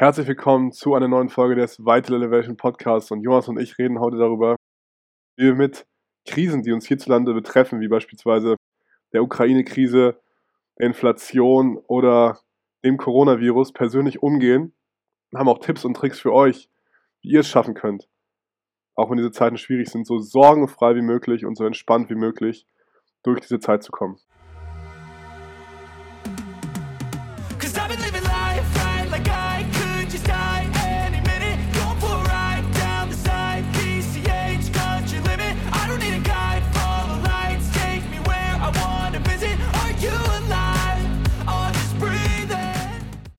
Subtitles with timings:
[0.00, 3.10] Herzlich willkommen zu einer neuen Folge des Vital Elevation Podcasts.
[3.10, 4.54] Und Jonas und ich reden heute darüber,
[5.36, 5.88] wie wir mit
[6.24, 8.54] Krisen, die uns hierzulande betreffen, wie beispielsweise
[9.12, 10.20] der Ukraine-Krise,
[10.78, 12.38] der Inflation oder
[12.84, 14.72] dem Coronavirus persönlich umgehen.
[15.32, 16.70] Und haben auch Tipps und Tricks für euch,
[17.20, 18.08] wie ihr es schaffen könnt,
[18.94, 22.68] auch wenn diese Zeiten schwierig sind, so sorgenfrei wie möglich und so entspannt wie möglich
[23.24, 24.20] durch diese Zeit zu kommen.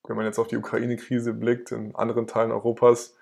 [0.10, 3.16] Wenn man jetzt auf die Ukraine-Krise blickt, in anderen Teilen Europas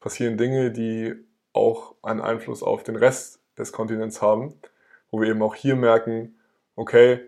[0.00, 1.14] passieren Dinge, die
[1.54, 4.54] auch einen Einfluss auf den Rest des Kontinents haben,
[5.10, 6.38] wo wir eben auch hier merken,
[6.76, 7.20] okay,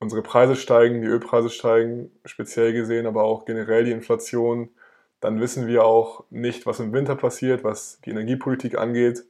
[0.00, 4.70] unsere Preise steigen, die Ölpreise steigen, speziell gesehen, aber auch generell die Inflation,
[5.20, 9.24] dann wissen wir auch nicht, was im Winter passiert, was die Energiepolitik angeht.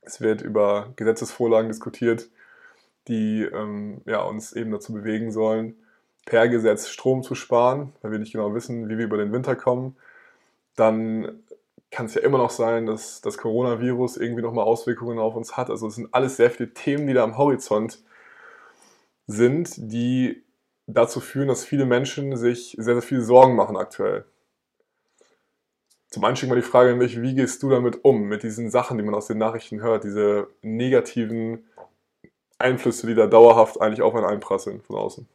[0.00, 2.30] Es wird über Gesetzesvorlagen diskutiert,
[3.08, 5.81] die ähm, ja, uns eben dazu bewegen sollen,
[6.24, 9.56] per Gesetz Strom zu sparen, weil wir nicht genau wissen, wie wir über den Winter
[9.56, 9.96] kommen,
[10.76, 11.42] dann
[11.90, 15.68] kann es ja immer noch sein, dass das Coronavirus irgendwie nochmal Auswirkungen auf uns hat.
[15.68, 18.02] Also es sind alles sehr viele Themen, die da am Horizont
[19.26, 20.42] sind, die
[20.86, 24.24] dazu führen, dass viele Menschen sich sehr, sehr viel Sorgen machen aktuell.
[26.08, 28.98] Zum Einstieg mal die Frage an mich, wie gehst du damit um, mit diesen Sachen,
[28.98, 31.64] die man aus den Nachrichten hört, diese negativen
[32.58, 35.28] Einflüsse, die da dauerhaft eigentlich auf einen einprasseln von außen?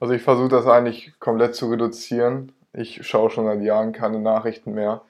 [0.00, 2.52] Also ich versuche das eigentlich komplett zu reduzieren.
[2.72, 5.02] Ich schaue schon seit Jahren keine Nachrichten mehr,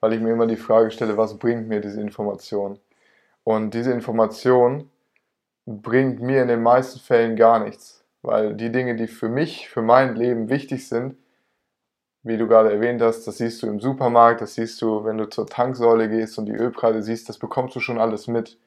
[0.00, 2.78] weil ich mir immer die Frage stelle, was bringt mir diese Information?
[3.44, 4.90] Und diese Information
[5.66, 9.82] bringt mir in den meisten Fällen gar nichts, weil die Dinge, die für mich, für
[9.82, 11.16] mein Leben wichtig sind,
[12.22, 15.28] wie du gerade erwähnt hast, das siehst du im Supermarkt, das siehst du, wenn du
[15.28, 18.58] zur Tanksäule gehst und die Ölpreise siehst, das bekommst du schon alles mit.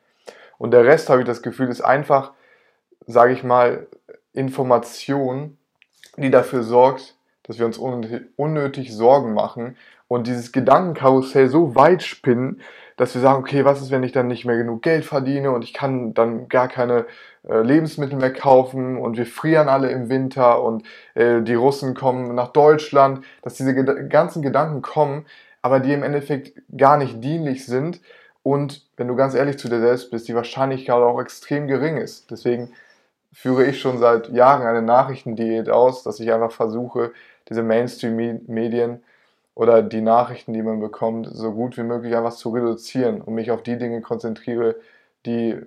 [0.59, 2.33] Und der Rest, habe ich das Gefühl, ist einfach,
[3.05, 3.87] sage ich mal,
[4.33, 5.56] Information,
[6.17, 12.61] die dafür sorgt, dass wir uns unnötig Sorgen machen und dieses Gedankenkarussell so weit spinnen,
[12.97, 15.63] dass wir sagen, okay, was ist, wenn ich dann nicht mehr genug Geld verdiene und
[15.63, 17.05] ich kann dann gar keine
[17.47, 20.83] äh, Lebensmittel mehr kaufen und wir frieren alle im Winter und
[21.13, 23.75] äh, die Russen kommen nach Deutschland, dass diese
[24.09, 25.25] ganzen Gedanken kommen,
[25.61, 28.01] aber die im Endeffekt gar nicht dienlich sind
[28.41, 32.31] und wenn du ganz ehrlich zu dir selbst bist, die Wahrscheinlichkeit auch extrem gering ist.
[32.31, 32.71] Deswegen
[33.33, 37.13] führe ich schon seit Jahren eine Nachrichtendiät aus, dass ich einfach versuche,
[37.49, 39.03] diese Mainstream-Medien
[39.55, 43.51] oder die Nachrichten, die man bekommt, so gut wie möglich einfach zu reduzieren und mich
[43.51, 44.75] auf die Dinge konzentriere,
[45.25, 45.59] die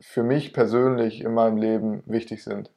[0.00, 2.70] für mich persönlich in meinem Leben wichtig sind.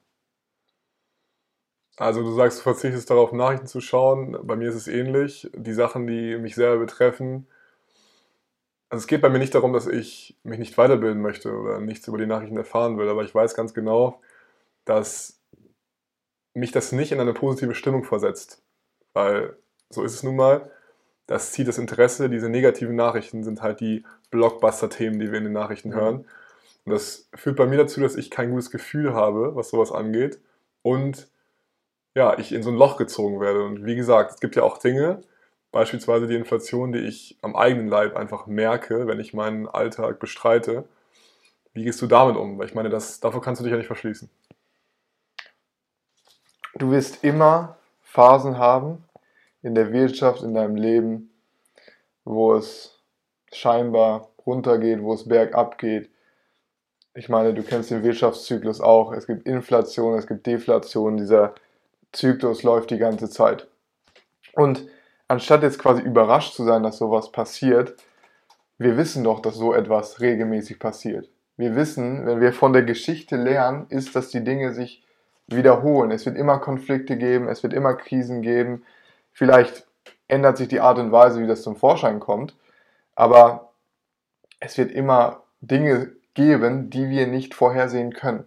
[1.98, 4.36] Also du sagst, du verzichtest darauf, Nachrichten zu schauen.
[4.42, 5.50] Bei mir ist es ähnlich.
[5.54, 7.46] Die Sachen, die mich selber betreffen.
[8.88, 12.06] Also es geht bei mir nicht darum, dass ich mich nicht weiterbilden möchte oder nichts
[12.06, 14.20] über die Nachrichten erfahren will, aber ich weiß ganz genau,
[14.84, 15.40] dass
[16.54, 18.62] mich das nicht in eine positive Stimmung versetzt.
[19.12, 19.56] Weil
[19.90, 20.70] so ist es nun mal.
[21.26, 25.52] Das zieht das Interesse, diese negativen Nachrichten sind halt die Blockbuster-Themen, die wir in den
[25.52, 25.94] Nachrichten mhm.
[25.94, 26.16] hören.
[26.84, 30.40] Und das führt bei mir dazu, dass ich kein gutes Gefühl habe, was sowas angeht.
[30.82, 31.28] Und
[32.14, 33.64] ja, ich in so ein Loch gezogen werde.
[33.64, 35.20] Und wie gesagt, es gibt ja auch Dinge,
[35.76, 40.84] beispielsweise die Inflation, die ich am eigenen Leib einfach merke, wenn ich meinen Alltag bestreite.
[41.74, 42.58] Wie gehst du damit um?
[42.58, 44.30] Weil ich meine, das, davor kannst du dich ja nicht verschließen
[46.78, 49.04] du wirst immer Phasen haben
[49.62, 51.30] in der Wirtschaft, in deinem Leben,
[52.24, 52.98] wo es
[53.52, 56.10] scheinbar runtergeht, wo es bergab geht.
[57.14, 59.12] Ich meine, du kennst den Wirtschaftszyklus auch.
[59.12, 61.16] Es gibt Inflation, es gibt Deflation.
[61.16, 61.54] Dieser
[62.12, 63.68] Zyklus läuft die ganze Zeit.
[64.52, 64.86] Und
[65.28, 67.96] anstatt jetzt quasi überrascht zu sein, dass sowas passiert,
[68.78, 71.28] wir wissen doch, dass so etwas regelmäßig passiert.
[71.56, 75.02] Wir wissen, wenn wir von der Geschichte lernen, ist, dass die Dinge sich
[75.46, 76.10] wiederholen.
[76.10, 78.84] Es wird immer Konflikte geben, es wird immer Krisen geben.
[79.32, 79.86] Vielleicht
[80.28, 82.54] ändert sich die Art und Weise, wie das zum Vorschein kommt,
[83.14, 83.72] aber
[84.60, 88.44] es wird immer Dinge geben, die wir nicht vorhersehen können.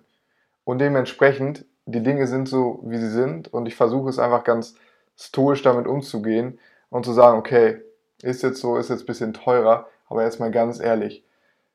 [0.64, 4.76] Und dementsprechend, die Dinge sind so, wie sie sind und ich versuche es einfach ganz
[5.18, 6.60] stoisch damit umzugehen
[6.90, 7.82] und zu sagen, okay,
[8.22, 11.24] ist jetzt so, ist jetzt ein bisschen teurer, aber jetzt mal ganz ehrlich,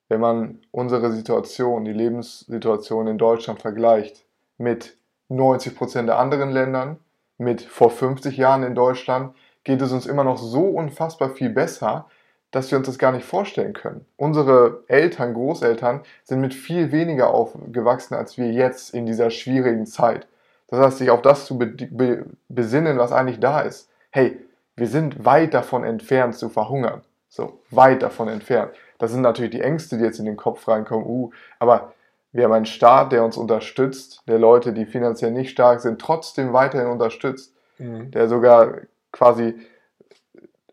[0.09, 4.25] wenn man unsere Situation, die Lebenssituation in Deutschland vergleicht
[4.59, 4.97] mit
[5.29, 6.99] 90 Prozent der anderen Ländern,
[7.39, 9.35] mit vor 50 Jahren in Deutschland,
[9.65, 12.07] geht es uns immer noch so unfassbar viel besser,
[12.51, 14.05] dass wir uns das gar nicht vorstellen können.
[14.17, 20.29] Unsere Eltern, Großeltern sind mit viel weniger aufgewachsen als wir jetzt in dieser schwierigen Zeit.
[20.69, 23.91] Das heißt, sich auf das zu be be besinnen, was eigentlich da ist.
[24.11, 24.39] Hey,
[24.77, 27.03] wir sind weit davon entfernt zu verhungern.
[27.29, 28.73] So, weit davon entfernt.
[28.99, 31.05] Das sind natürlich die Ängste, die jetzt in den Kopf reinkommen.
[31.07, 31.93] Uh, aber
[32.33, 36.53] wir haben einen Staat, der uns unterstützt, der Leute, die finanziell nicht stark sind, trotzdem
[36.53, 38.11] weiterhin unterstützt, mhm.
[38.11, 38.79] der sogar
[39.13, 39.55] quasi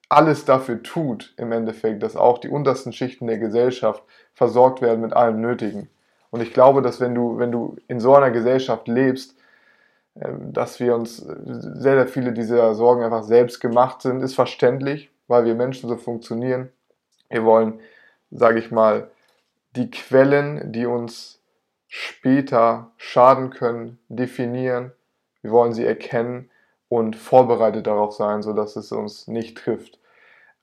[0.09, 4.03] alles dafür tut, im Endeffekt, dass auch die untersten Schichten der Gesellschaft
[4.33, 5.89] versorgt werden mit allem Nötigen.
[6.31, 9.35] Und ich glaube, dass wenn du, wenn du in so einer Gesellschaft lebst,
[10.15, 15.45] dass wir uns sehr, sehr viele dieser Sorgen einfach selbst gemacht sind, ist verständlich, weil
[15.45, 16.69] wir Menschen so funktionieren.
[17.29, 17.79] Wir wollen,
[18.29, 19.09] sage ich mal,
[19.75, 21.41] die Quellen, die uns
[21.87, 24.91] später schaden können, definieren.
[25.41, 26.49] Wir wollen sie erkennen
[26.89, 29.99] und vorbereitet darauf sein, sodass es uns nicht trifft.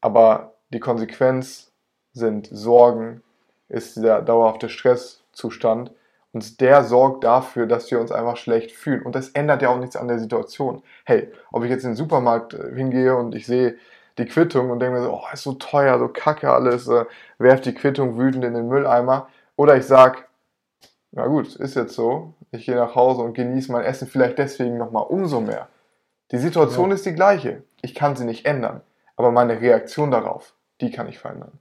[0.00, 1.72] Aber die Konsequenz
[2.12, 3.22] sind Sorgen,
[3.68, 5.92] ist der dauerhafte Stresszustand
[6.32, 9.02] und der sorgt dafür, dass wir uns einfach schlecht fühlen.
[9.02, 10.82] Und das ändert ja auch nichts an der Situation.
[11.04, 13.76] Hey, ob ich jetzt in den Supermarkt äh, hingehe und ich sehe
[14.18, 17.04] die Quittung und denke mir so, oh, ist so teuer, so kacke alles, äh,
[17.38, 19.28] werf die Quittung wütend in den Mülleimer.
[19.56, 20.18] Oder ich sage,
[21.12, 24.76] na gut, ist jetzt so, ich gehe nach Hause und genieße mein Essen vielleicht deswegen
[24.76, 25.68] nochmal umso mehr.
[26.30, 26.96] Die Situation ja.
[26.96, 27.62] ist die gleiche.
[27.80, 28.82] Ich kann sie nicht ändern.
[29.16, 31.58] Aber meine Reaktion darauf, die kann ich verändern.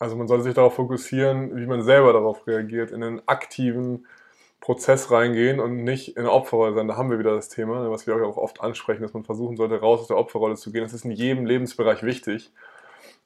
[0.00, 4.06] Also man sollte sich darauf fokussieren, wie man selber darauf reagiert, in einen aktiven
[4.58, 6.88] Prozess reingehen und nicht in eine Opferrolle sein.
[6.88, 9.78] Da haben wir wieder das Thema, was wir auch oft ansprechen, dass man versuchen sollte,
[9.78, 10.82] raus aus der Opferrolle zu gehen.
[10.82, 12.50] Das ist in jedem Lebensbereich wichtig,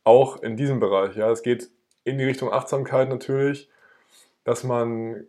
[0.03, 1.15] auch in diesem Bereich.
[1.17, 1.71] Ja, es geht
[2.03, 3.71] in die Richtung Achtsamkeit natürlich,
[4.43, 5.29] dass man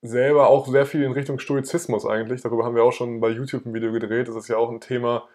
[0.00, 2.40] selber auch sehr viel in Richtung Stoizismus eigentlich.
[2.40, 4.28] Darüber haben wir auch schon bei YouTube ein Video gedreht.
[4.28, 5.28] Das ist ja auch ein Thema,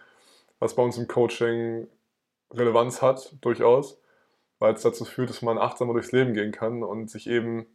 [0.57, 1.87] was bei uns im Coaching
[2.51, 3.99] Relevanz hat, durchaus
[4.63, 7.65] weil es dazu führt, dass man achtsamer durchs Leben gehen kann und sich eben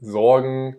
[0.00, 0.76] Sorgen,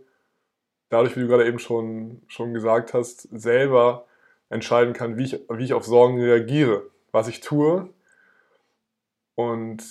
[0.87, 4.05] dadurch, wie du gerade eben schon, schon gesagt hast, selber
[4.47, 7.89] entscheiden kann, wie ich, wie ich auf Sorgen reagiere, was ich tue.
[9.35, 9.83] Und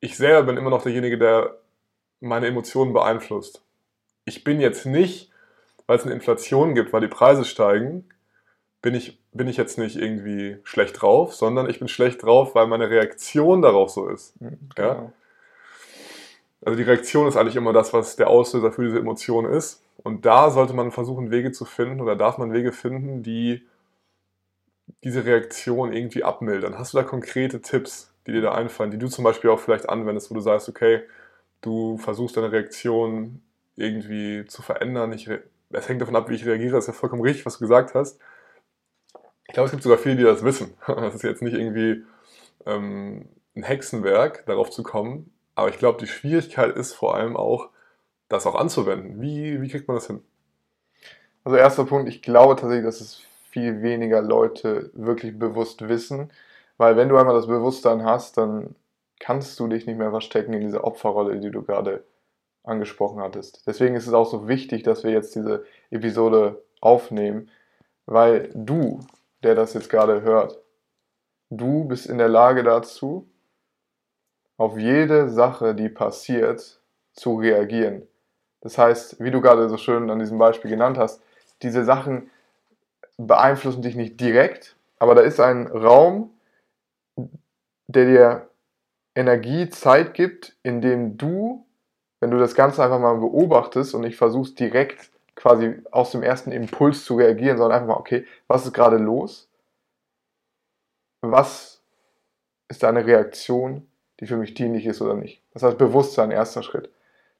[0.00, 1.58] ich selber bin immer noch derjenige, der
[2.20, 3.66] meine Emotionen beeinflusst.
[4.24, 5.30] Ich bin jetzt nicht,
[5.86, 8.08] weil es eine Inflation gibt, weil die Preise steigen,
[8.86, 12.68] bin ich, bin ich jetzt nicht irgendwie schlecht drauf, sondern ich bin schlecht drauf, weil
[12.68, 14.40] meine Reaktion darauf so ist.
[14.40, 14.88] Mhm, genau.
[14.88, 15.12] Ja?
[16.64, 19.82] Also die Reaktion ist eigentlich immer das, was der Auslöser für diese Emotion ist.
[20.04, 23.66] Und da sollte man versuchen, Wege zu finden oder darf man Wege finden, die
[25.02, 26.78] diese Reaktion irgendwie abmildern.
[26.78, 29.88] Hast du da konkrete Tipps, die dir da einfallen, die du zum Beispiel auch vielleicht
[29.88, 31.02] anwendest, wo du sagst, okay,
[31.60, 33.42] du versuchst deine Reaktion
[33.74, 35.12] irgendwie zu verändern.
[35.12, 37.96] es hängt davon ab, wie ich reagiere, das ist ja vollkommen richtig, was du gesagt
[37.96, 38.20] hast.
[39.48, 40.74] Ich glaube, es gibt sogar viele, die das wissen.
[40.86, 42.04] Das ist jetzt nicht irgendwie
[42.66, 45.32] ähm, ein Hexenwerk, darauf zu kommen.
[45.54, 47.70] Aber ich glaube, die Schwierigkeit ist vor allem auch,
[48.28, 49.20] das auch anzuwenden.
[49.20, 50.22] Wie, wie kriegt man das hin?
[51.44, 56.30] Also erster Punkt, ich glaube tatsächlich, dass es viel weniger Leute wirklich bewusst wissen.
[56.76, 58.74] Weil wenn du einmal das Bewusstsein hast, dann
[59.18, 62.04] kannst du dich nicht mehr verstecken in dieser Opferrolle, die du gerade
[62.64, 63.66] angesprochen hattest.
[63.66, 67.48] Deswegen ist es auch so wichtig, dass wir jetzt diese Episode aufnehmen,
[68.06, 69.00] weil du
[69.46, 70.60] der das jetzt gerade hört,
[71.50, 73.30] du bist in der Lage dazu,
[74.58, 76.80] auf jede Sache, die passiert,
[77.12, 78.06] zu reagieren.
[78.60, 81.22] Das heißt, wie du gerade so schön an diesem Beispiel genannt hast,
[81.62, 82.30] diese Sachen
[83.16, 86.30] beeinflussen dich nicht direkt, aber da ist ein Raum,
[87.86, 88.50] der dir
[89.14, 91.64] Energie, Zeit gibt, in dem du,
[92.20, 96.50] wenn du das Ganze einfach mal beobachtest und nicht versuchst direkt quasi aus dem ersten
[96.50, 99.48] Impuls zu reagieren, sondern einfach mal, okay, was ist gerade los?
[101.20, 101.82] Was
[102.68, 103.86] ist deine Reaktion,
[104.18, 105.42] die für mich dienlich ist oder nicht?
[105.52, 106.90] Das heißt, Bewusstsein, erster Schritt.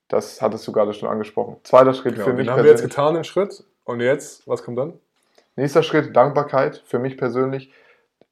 [0.09, 1.57] Das hattest du gerade schon angesprochen.
[1.65, 2.47] Zweiter Schritt genau, für mich.
[2.47, 3.65] Den haben wir jetzt getan, den Schritt.
[3.85, 4.95] Und jetzt, was kommt dann?
[5.57, 7.73] Nächster Schritt, Dankbarkeit für mich persönlich.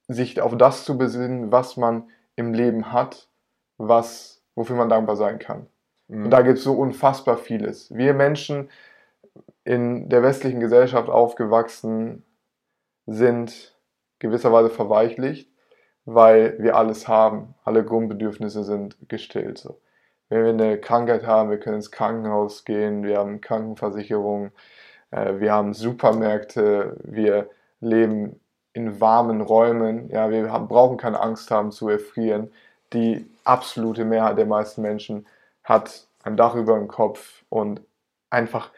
[0.06, 3.28] Sich auf das zu besinnen, was man im Leben hat,
[3.78, 5.66] was, wofür man dankbar sein kann.
[6.08, 6.24] Mhm.
[6.24, 7.92] Und da gibt es so unfassbar vieles.
[7.94, 8.68] Wir Menschen
[9.64, 12.24] in der westlichen Gesellschaft aufgewachsen
[13.06, 13.74] sind,
[14.18, 15.50] gewisserweise verweichlicht,
[16.04, 17.54] weil wir alles haben.
[17.64, 19.58] Alle Grundbedürfnisse sind gestillt.
[19.58, 19.80] So.
[20.28, 24.52] Wenn wir eine Krankheit haben, wir können ins Krankenhaus gehen, wir haben Krankenversicherung,
[25.10, 27.48] äh, wir haben Supermärkte, wir
[27.80, 28.40] leben
[28.72, 30.10] in warmen Räumen.
[30.10, 32.50] Ja, wir haben, brauchen keine Angst haben zu erfrieren.
[32.92, 35.26] Die absolute Mehrheit der meisten Menschen
[35.62, 37.80] hat ein Dach über dem Kopf und
[38.30, 38.70] einfach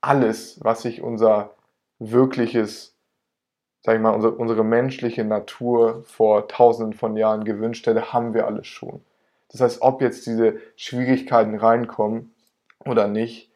[0.00, 1.54] alles, was sich unser
[1.98, 2.96] wirkliches,
[3.82, 8.46] sag ich mal, unsere, unsere menschliche Natur vor tausenden von Jahren gewünscht hätte, haben wir
[8.46, 9.02] alles schon.
[9.50, 12.34] Das heißt, ob jetzt diese Schwierigkeiten reinkommen
[12.84, 13.50] oder nicht,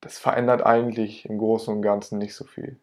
[0.00, 2.78] das verändert eigentlich im Großen und Ganzen nicht so viel.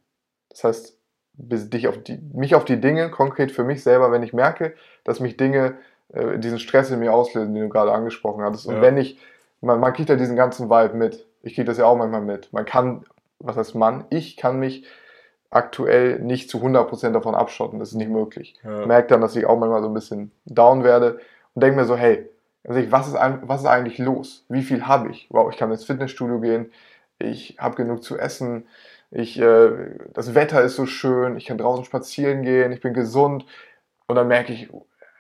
[0.50, 0.98] Das heißt,
[1.36, 5.20] dich auf die, mich auf die Dinge, konkret für mich selber, wenn ich merke, dass
[5.20, 5.78] mich Dinge
[6.14, 8.68] äh, diesen Stress in mir auslösen, den du gerade angesprochen hattest.
[8.68, 8.82] Und ja.
[8.82, 9.20] wenn ich,
[9.62, 11.26] man, man kriegt ja diesen ganzen Vibe mit.
[11.44, 12.52] Ich kriege das ja auch manchmal mit.
[12.52, 13.06] Man kann,
[13.40, 14.06] was heißt man?
[14.10, 14.86] Ich kann mich
[15.52, 17.80] aktuell nicht zu 100% davon abschotten.
[17.80, 18.56] Das ist nicht möglich.
[18.64, 18.86] Ja.
[18.86, 21.20] Merke dann, dass ich auch manchmal so ein bisschen down werde
[21.54, 22.28] und denke mir so, hey,
[22.68, 24.46] also was, ist, was ist eigentlich los?
[24.50, 25.28] Wie viel habe ich?
[25.30, 26.72] Wow, ich kann ins Fitnessstudio gehen,
[27.20, 28.68] ich habe genug zu essen,
[29.12, 29.70] ich, äh,
[30.14, 33.46] das Wetter ist so schön, ich kann draußen spazieren gehen, ich bin gesund
[34.08, 34.70] und dann merke ich,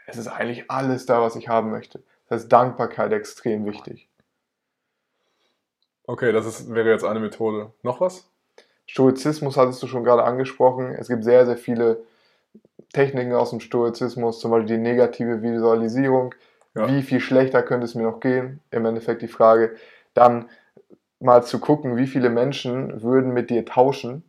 [0.07, 2.01] es ist eigentlich alles da, was ich haben möchte.
[2.27, 4.09] Das heißt, Dankbarkeit extrem wichtig.
[6.05, 7.71] Okay, das ist, wäre jetzt eine Methode.
[7.81, 8.29] Noch was?
[8.85, 10.93] Stoizismus hattest du schon gerade angesprochen.
[10.99, 12.03] Es gibt sehr, sehr viele
[12.91, 16.35] Techniken aus dem Stoizismus, zum Beispiel die negative Visualisierung.
[16.75, 16.87] Ja.
[16.87, 18.59] Wie viel schlechter könnte es mir noch gehen?
[18.71, 19.75] Im Endeffekt die Frage.
[20.13, 20.49] Dann
[21.19, 24.23] mal zu gucken, wie viele Menschen würden mit dir tauschen,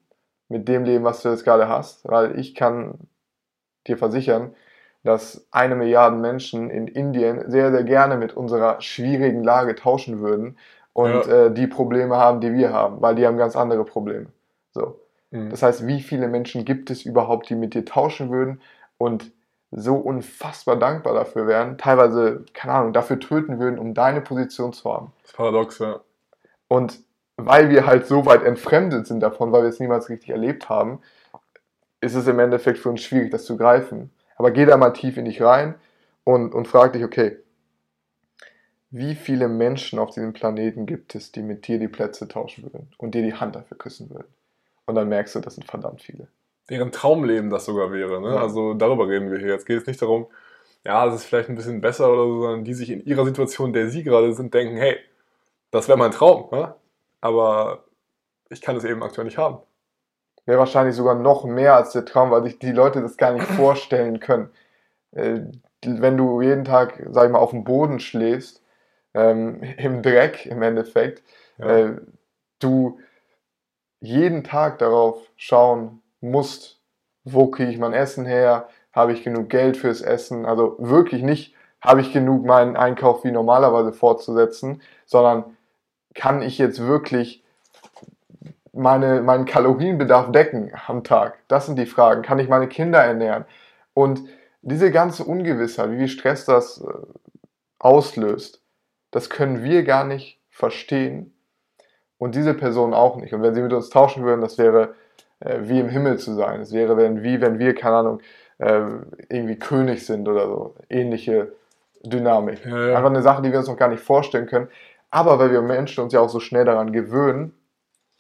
[0.49, 2.09] mit dem Leben, was du jetzt gerade hast.
[2.09, 2.99] Weil ich kann
[3.89, 4.55] dir versichern,
[5.03, 10.57] dass eine Milliarde Menschen in Indien sehr, sehr gerne mit unserer schwierigen Lage tauschen würden
[10.95, 11.47] und ja.
[11.47, 14.27] äh, die Probleme haben, die wir haben, weil die haben ganz andere Probleme.
[14.73, 14.99] So.
[15.31, 15.51] Mhm.
[15.51, 18.63] Das heißt, wie viele Menschen gibt es überhaupt, die mit dir tauschen würden
[18.97, 19.31] und
[19.71, 24.93] so unfassbar dankbar dafür wären, teilweise, keine Ahnung, dafür töten würden, um deine Position zu
[24.93, 25.13] haben.
[25.23, 26.01] Das ist paradox, ja.
[26.69, 27.01] Und
[27.37, 31.01] weil wir halt so weit entfremdet sind davon, weil wir es niemals richtig erlebt haben,
[32.01, 34.11] ist es im Endeffekt für uns schwierig, das zu greifen.
[34.37, 35.75] Aber geh da mal tief in dich rein
[36.23, 37.39] und, und frag dich, okay,
[38.95, 42.93] wie viele Menschen auf diesem Planeten gibt es, die mit dir die Plätze tauschen würden
[42.97, 44.33] und dir die Hand dafür küssen würden?
[44.87, 46.29] Und dann merkst du, das sind verdammt viele.
[46.71, 48.21] Deren Traumleben das sogar wäre.
[48.21, 48.29] Ne?
[48.29, 48.37] Ja.
[48.37, 49.49] Also darüber reden wir hier.
[49.49, 50.29] Jetzt geht es nicht darum,
[50.85, 53.73] ja, das ist vielleicht ein bisschen besser oder so, sondern die sich in ihrer Situation,
[53.73, 54.97] der sie gerade sind, denken, hey,
[55.73, 56.49] das wäre mein Traum.
[56.53, 56.73] Ne?
[57.21, 57.83] Aber
[58.51, 59.59] ich kann es eben aktuell nicht haben.
[60.47, 63.47] Wäre wahrscheinlich sogar noch mehr als der Traum, weil sich die Leute das gar nicht
[63.57, 64.51] vorstellen können.
[65.11, 65.41] Äh,
[65.85, 68.64] wenn du jeden Tag, sag ich mal, auf dem Boden schläfst,
[69.15, 71.23] ähm, im Dreck im Endeffekt,
[71.59, 71.67] ja.
[71.67, 71.97] äh,
[72.59, 72.99] du
[74.01, 76.81] jeden Tag darauf schauen musst,
[77.25, 81.55] wo kriege ich mein Essen her, habe ich genug Geld fürs Essen, also wirklich nicht,
[81.81, 85.57] habe ich genug meinen Einkauf wie normalerweise fortzusetzen, sondern
[86.15, 87.45] kann ich jetzt wirklich
[88.73, 91.39] meine, meinen Kalorienbedarf decken am Tag?
[91.49, 92.23] Das sind die Fragen.
[92.23, 93.45] Kann ich meine Kinder ernähren?
[93.93, 94.23] Und
[94.63, 96.89] diese ganze Ungewissheit, wie viel Stress das äh,
[97.79, 98.64] auslöst,
[99.15, 101.35] das können wir gar nicht verstehen,
[102.19, 103.35] und diese Person auch nicht.
[103.35, 104.95] Und wenn sie mit uns tauschen würden, das wäre
[105.41, 106.61] äh, wie im Himmel zu sein.
[106.61, 108.21] Es wäre wenn, wie wenn wir, keine Ahnung,
[108.59, 108.81] äh,
[109.29, 110.75] irgendwie König sind oder so.
[110.89, 111.53] Ähnliche
[112.03, 112.65] Dynamik.
[112.65, 112.97] Ja, ja.
[112.97, 114.69] Einfach eine Sache, die wir uns noch gar nicht vorstellen können.
[115.11, 117.55] Aber weil wir Menschen uns ja auch so schnell daran gewöhnen,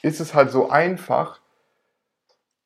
[0.02, 1.40] ist es halt so einfach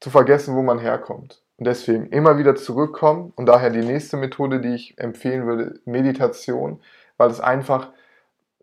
[0.01, 1.43] zu vergessen, wo man herkommt.
[1.57, 6.81] Und deswegen immer wieder zurückkommen und daher die nächste Methode, die ich empfehlen würde, Meditation,
[7.17, 7.93] weil es einfach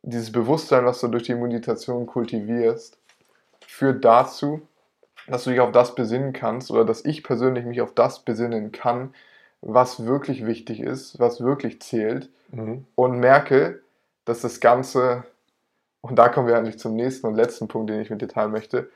[0.05, 2.97] dieses Bewusstsein, was du durch die Meditation kultivierst,
[3.65, 4.61] führt dazu,
[5.27, 8.71] dass du dich auf das besinnen kannst oder dass ich persönlich mich auf das besinnen
[8.71, 9.13] kann,
[9.61, 12.85] was wirklich wichtig ist, was wirklich zählt mhm.
[12.93, 13.81] und merke,
[14.25, 15.23] dass das Ganze,
[16.01, 18.51] und da kommen wir eigentlich zum nächsten und letzten Punkt, den ich mit dir teilen
[18.51, 18.91] möchte,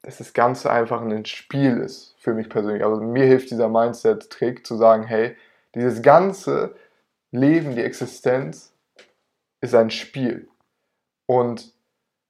[0.00, 2.82] dass das Ganze einfach ein Spiel ist für mich persönlich.
[2.82, 5.36] Also mir hilft dieser Mindset-Trick zu sagen, hey,
[5.74, 6.74] dieses ganze
[7.32, 8.72] Leben, die Existenz
[9.66, 10.48] ist ein Spiel.
[11.26, 11.72] Und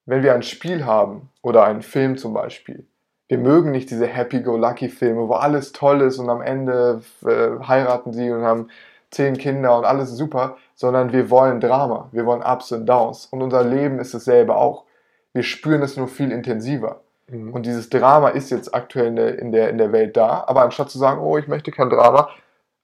[0.07, 2.87] wenn wir ein Spiel haben oder einen Film zum Beispiel,
[3.29, 8.31] wir mögen nicht diese Happy-Go-Lucky-Filme, wo alles toll ist und am Ende äh, heiraten sie
[8.31, 8.69] und haben
[9.11, 13.27] zehn Kinder und alles super, sondern wir wollen Drama, wir wollen Ups und Downs.
[13.27, 14.85] Und unser Leben ist dasselbe auch.
[15.33, 17.03] Wir spüren es nur viel intensiver.
[17.29, 17.53] Mhm.
[17.53, 20.63] Und dieses Drama ist jetzt aktuell in der, in, der, in der Welt da, aber
[20.63, 22.29] anstatt zu sagen, oh, ich möchte kein Drama,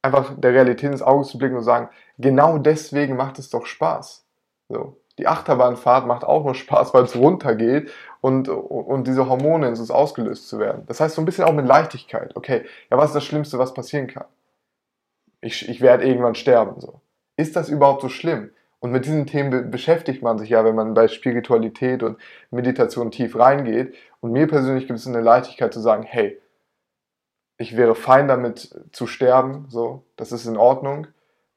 [0.02, 4.21] einfach der Realität ins Auge zu blicken und sagen, genau deswegen macht es doch Spaß.
[4.72, 4.96] So.
[5.18, 7.90] Die Achterbahnfahrt macht auch nur Spaß, weil es runtergeht
[8.22, 10.84] und, und diese Hormone in uns ausgelöst zu werden.
[10.86, 12.34] Das heißt so ein bisschen auch mit Leichtigkeit.
[12.34, 14.24] Okay, ja, was ist das Schlimmste, was passieren kann?
[15.42, 16.80] Ich, ich werde irgendwann sterben.
[16.80, 17.02] So.
[17.36, 18.50] Ist das überhaupt so schlimm?
[18.80, 22.18] Und mit diesen Themen be beschäftigt man sich ja, wenn man bei Spiritualität und
[22.50, 23.94] Meditation tief reingeht.
[24.20, 26.40] Und mir persönlich gibt es eine Leichtigkeit zu sagen, hey,
[27.58, 31.06] ich wäre fein damit zu sterben, so, das ist in Ordnung.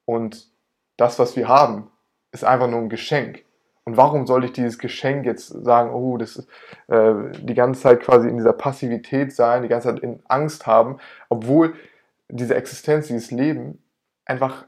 [0.05, 0.49] Und
[0.97, 1.89] das, was wir haben,
[2.35, 3.43] ist einfach nur ein Geschenk.
[3.85, 6.49] Und warum soll ich dieses Geschenk jetzt sagen, oh, das ist
[6.87, 10.97] äh, die ganze Zeit quasi in dieser Passivität sein, die ganze Zeit in Angst haben,
[11.29, 11.75] obwohl
[12.27, 13.83] diese Existenz, dieses Leben
[14.25, 14.65] einfach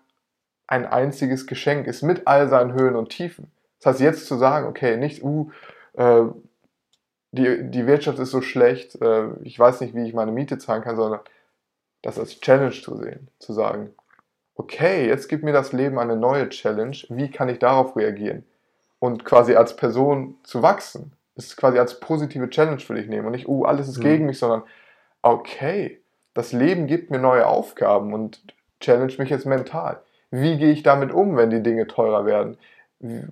[0.68, 3.52] ein einziges Geschenk ist mit all seinen Höhen und Tiefen.
[3.80, 5.50] Das heißt, jetzt zu sagen, okay, nicht, uh,
[5.94, 6.24] äh,
[7.32, 10.84] die, die Wirtschaft ist so schlecht, äh, ich weiß nicht, wie ich meine Miete zahlen
[10.84, 11.22] kann, sondern
[12.02, 13.94] das als Challenge zu sehen, zu sagen,
[14.58, 18.44] okay, jetzt gibt mir das Leben eine neue Challenge, wie kann ich darauf reagieren?
[19.00, 23.34] Und quasi als Person zu wachsen, ist quasi als positive Challenge für dich nehmen und
[23.34, 24.04] nicht, oh, alles ist mhm.
[24.04, 24.64] gegen mich, sondern
[25.22, 26.02] okay,
[26.34, 28.42] das Leben gibt mir neue Aufgaben und
[28.80, 30.02] challenge mich jetzt mental.
[30.32, 32.58] Wie gehe ich damit um, wenn die Dinge teurer werden?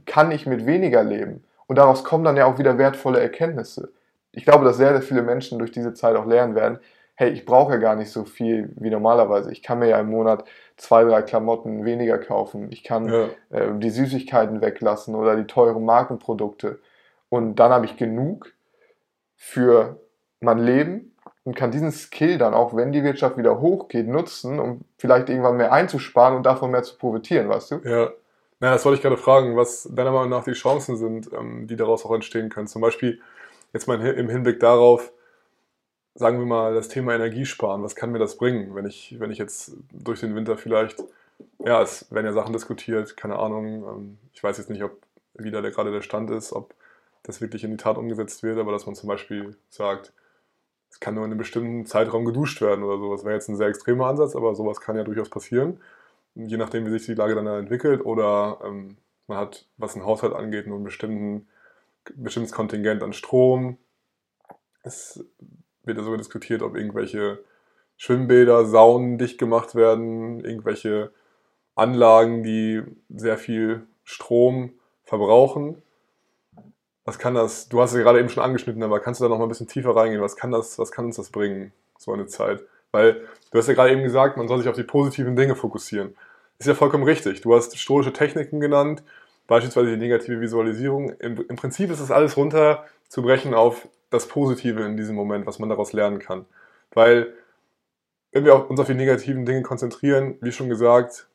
[0.05, 1.43] Kann ich mit weniger leben?
[1.67, 3.91] Und daraus kommen dann ja auch wieder wertvolle Erkenntnisse.
[4.31, 6.79] Ich glaube, dass sehr, sehr viele Menschen durch diese Zeit auch lernen werden,
[7.15, 9.51] hey, ich brauche ja gar nicht so viel wie normalerweise.
[9.51, 10.43] Ich kann mir ja im Monat
[10.77, 12.71] zwei, drei Klamotten weniger kaufen.
[12.71, 13.29] Ich kann ja.
[13.49, 16.79] äh, die Süßigkeiten weglassen oder die teuren Markenprodukte.
[17.29, 18.53] Und dann habe ich genug
[19.35, 19.99] für
[20.39, 24.81] mein Leben und kann diesen Skill dann, auch wenn die Wirtschaft wieder hochgeht, nutzen, um
[24.97, 27.75] vielleicht irgendwann mehr einzusparen und davon mehr zu profitieren, weißt du?
[27.83, 28.09] Ja.
[28.59, 31.75] Naja, das wollte ich gerade fragen, was deiner Meinung nach die Chancen sind, ähm, die
[31.75, 32.67] daraus auch entstehen können.
[32.67, 33.19] Zum Beispiel
[33.73, 35.11] jetzt mal im Hinblick darauf,
[36.15, 39.37] sagen wir mal, das Thema Energiesparen, was kann mir das bringen, wenn ich, wenn ich
[39.37, 41.03] jetzt durch den Winter vielleicht,
[41.59, 44.97] ja, es werden ja Sachen diskutiert, keine Ahnung, ähm, ich weiß jetzt nicht, ob
[45.33, 46.73] wieder der, gerade der Stand ist, ob
[47.23, 50.13] das wirklich in die Tat umgesetzt wird, aber dass man zum Beispiel sagt,
[50.89, 53.11] es kann nur in einem bestimmten Zeitraum geduscht werden oder so.
[53.11, 55.81] Das wäre jetzt ein sehr extremer Ansatz, aber sowas kann ja durchaus passieren,
[56.35, 58.05] je nachdem, wie sich die Lage dann entwickelt.
[58.05, 58.95] Oder ähm,
[59.27, 60.83] man hat, was einen Haushalt angeht, nur ein
[62.15, 63.77] bestimmtes Kontingent an Strom.
[64.83, 65.25] Es
[65.85, 67.39] wird ja sogar diskutiert, ob irgendwelche
[67.97, 71.11] Schwimmbäder, Saunen dicht gemacht werden, irgendwelche
[71.75, 74.73] Anlagen, die sehr viel Strom
[75.03, 75.81] verbrauchen.
[77.03, 79.29] Was kann das, du hast es ja gerade eben schon angeschnitten, aber kannst du da
[79.29, 80.21] noch mal ein bisschen tiefer reingehen?
[80.21, 82.63] Was kann das, was kann uns das bringen, so eine Zeit?
[82.91, 86.15] Weil du hast ja gerade eben gesagt, man soll sich auf die positiven Dinge fokussieren.
[86.57, 87.41] Ist ja vollkommen richtig.
[87.41, 89.03] Du hast stoische Techniken genannt,
[89.47, 91.09] beispielsweise die negative Visualisierung.
[91.19, 95.69] Im, im Prinzip ist das alles runterzubrechen auf das Positive in diesem Moment, was man
[95.69, 96.45] daraus lernen kann.
[96.93, 97.33] Weil,
[98.31, 101.27] wenn wir uns auf die negativen Dinge konzentrieren, wie schon gesagt,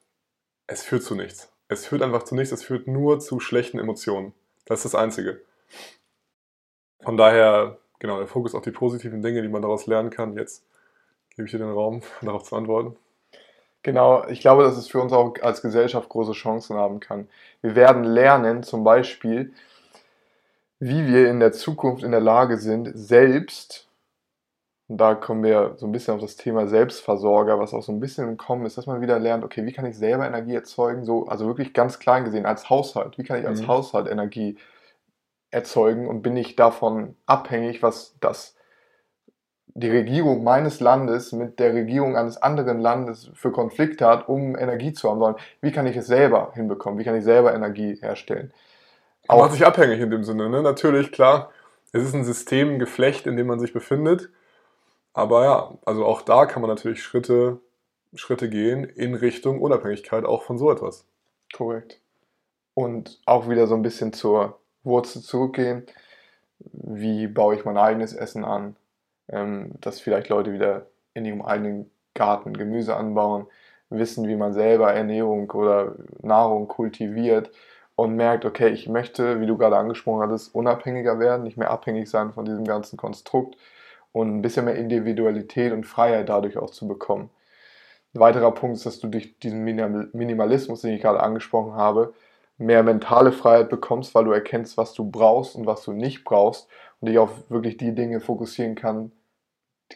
[0.67, 1.53] es führt zu nichts.
[1.69, 4.33] Es führt einfach zu nichts, es führt nur zu schlechten Emotionen.
[4.65, 5.41] Das ist das Einzige.
[7.03, 10.37] Von daher, genau, der Fokus auf die positiven Dinge, die man daraus lernen kann.
[10.37, 10.65] Jetzt
[11.37, 12.97] gebe ich dir den Raum, darauf zu antworten.
[13.83, 17.29] Genau, ich glaube, dass es für uns auch als Gesellschaft große Chancen haben kann.
[17.63, 19.55] Wir werden lernen, zum Beispiel,
[20.81, 23.89] wie wir in der Zukunft in der Lage sind, selbst,
[24.89, 28.01] und da kommen wir so ein bisschen auf das Thema Selbstversorger, was auch so ein
[28.01, 31.05] bisschen im Kommen ist, dass man wieder lernt, okay, wie kann ich selber Energie erzeugen,
[31.05, 33.69] so, also wirklich ganz klein gesehen, als Haushalt, wie kann ich als mhm.
[33.69, 34.57] Haushalt Energie
[35.51, 38.57] erzeugen und bin ich davon abhängig, was das
[39.75, 44.93] die Regierung meines Landes mit der Regierung eines anderen Landes für Konflikte hat, um Energie
[44.93, 48.53] zu haben, sondern wie kann ich es selber hinbekommen, wie kann ich selber Energie herstellen.
[49.37, 50.63] Man macht sich abhängig in dem Sinne, ne?
[50.63, 51.53] natürlich, klar,
[51.93, 54.29] es ist ein System, ein Geflecht, in dem man sich befindet,
[55.13, 57.61] aber ja, also auch da kann man natürlich Schritte,
[58.15, 61.07] Schritte gehen in Richtung Unabhängigkeit auch von so etwas.
[61.53, 62.01] Korrekt.
[62.75, 65.85] Und auch wieder so ein bisschen zur Wurzel zurückgehen.
[66.59, 68.77] Wie baue ich mein eigenes Essen an?
[69.29, 73.47] Ähm, dass vielleicht Leute wieder in ihrem eigenen Garten Gemüse anbauen,
[73.91, 77.51] wissen, wie man selber Ernährung oder Nahrung kultiviert
[78.01, 82.09] und merkt, okay, ich möchte, wie du gerade angesprochen hattest, unabhängiger werden, nicht mehr abhängig
[82.09, 83.59] sein von diesem ganzen Konstrukt
[84.13, 87.29] und ein bisschen mehr Individualität und Freiheit dadurch auch zu bekommen.
[88.15, 92.15] Ein weiterer Punkt ist, dass du durch diesen Minimalismus, den ich gerade angesprochen habe,
[92.57, 96.69] mehr mentale Freiheit bekommst, weil du erkennst, was du brauchst und was du nicht brauchst
[97.01, 99.13] und dich auf wirklich die Dinge fokussieren kann,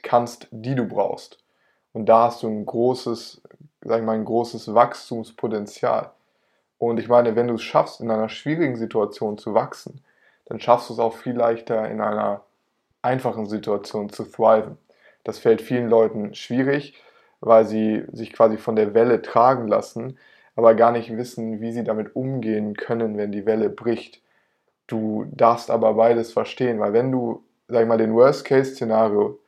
[0.02, 1.42] kannst, die du brauchst.
[1.94, 3.40] Und da hast du ein großes,
[3.82, 6.10] sag ich mal, ein großes Wachstumspotenzial.
[6.78, 10.02] Und ich meine, wenn du es schaffst, in einer schwierigen Situation zu wachsen,
[10.46, 12.42] dann schaffst du es auch viel leichter in einer
[13.02, 14.78] einfachen Situation zu thriven.
[15.24, 16.94] Das fällt vielen Leuten schwierig,
[17.40, 20.18] weil sie sich quasi von der Welle tragen lassen,
[20.56, 24.22] aber gar nicht wissen, wie sie damit umgehen können, wenn die Welle bricht.
[24.86, 29.38] Du darfst aber beides verstehen, weil wenn du, sag ich mal, den Worst-Case-Szenario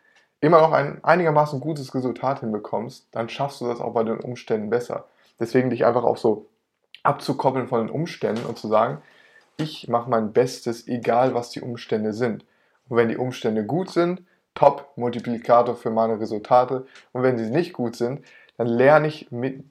[0.40, 4.70] immer noch ein einigermaßen gutes Resultat hinbekommst, dann schaffst du das auch bei den Umständen
[4.70, 5.06] besser.
[5.38, 6.46] Deswegen dich einfach auch so
[7.06, 9.02] abzukoppeln von den Umständen und zu sagen,
[9.56, 12.44] ich mache mein Bestes, egal was die Umstände sind.
[12.88, 14.22] Und wenn die Umstände gut sind,
[14.54, 16.86] top, Multiplikator für meine Resultate.
[17.12, 18.24] Und wenn sie nicht gut sind,
[18.56, 19.64] dann lerne ich mit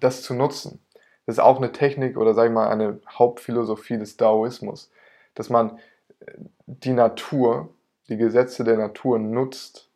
[0.00, 0.80] das zu nutzen.
[1.26, 4.90] Das ist auch eine Technik oder sage ich mal eine Hauptphilosophie des Daoismus,
[5.34, 5.78] dass man
[6.20, 6.32] äh,
[6.66, 7.72] die Natur,
[8.08, 9.88] die Gesetze der Natur nutzt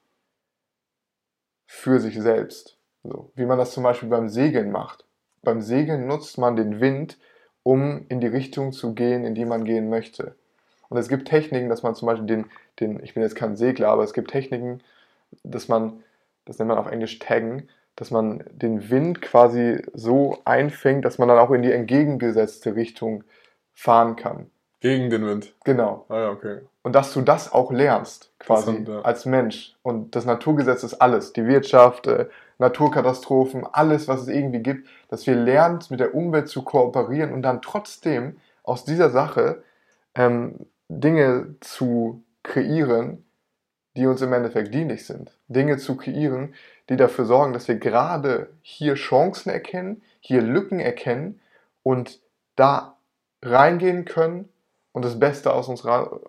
[1.66, 2.78] für sich selbst.
[3.02, 5.06] So, wie man das zum Beispiel beim Segeln macht.
[5.46, 7.18] Beim Segeln nutzt man den Wind,
[7.62, 10.35] um in die Richtung zu gehen, in die man gehen möchte.
[10.88, 12.46] Und es gibt Techniken, dass man zum Beispiel den,
[12.80, 14.80] den, ich bin jetzt kein Segler, aber es gibt Techniken,
[15.44, 16.02] dass man,
[16.46, 21.28] das nennt man auf Englisch Taggen, dass man den Wind quasi so einfängt, dass man
[21.28, 23.22] dann auch in die entgegengesetzte Richtung
[23.72, 24.50] fahren kann.
[24.80, 25.54] Gegen den Wind.
[25.64, 26.06] Genau.
[26.09, 26.59] Ah ja, okay.
[26.82, 29.00] Und dass du das auch lernst, quasi ja.
[29.02, 29.76] als Mensch.
[29.82, 31.32] Und das Naturgesetz ist alles.
[31.32, 32.26] Die Wirtschaft, äh,
[32.59, 37.42] Naturkatastrophen, alles, was es irgendwie gibt, dass wir lernen, mit der Umwelt zu kooperieren und
[37.42, 39.62] dann trotzdem aus dieser Sache
[40.14, 43.25] ähm, Dinge zu kreieren,
[43.97, 45.37] die uns im Endeffekt dienlich sind.
[45.49, 46.55] Dinge zu kreieren,
[46.88, 51.40] die dafür sorgen, dass wir gerade hier Chancen erkennen, hier Lücken erkennen
[51.83, 52.21] und
[52.57, 52.97] da
[53.42, 54.49] reingehen können
[54.92, 56.21] und das Beste aus uns ra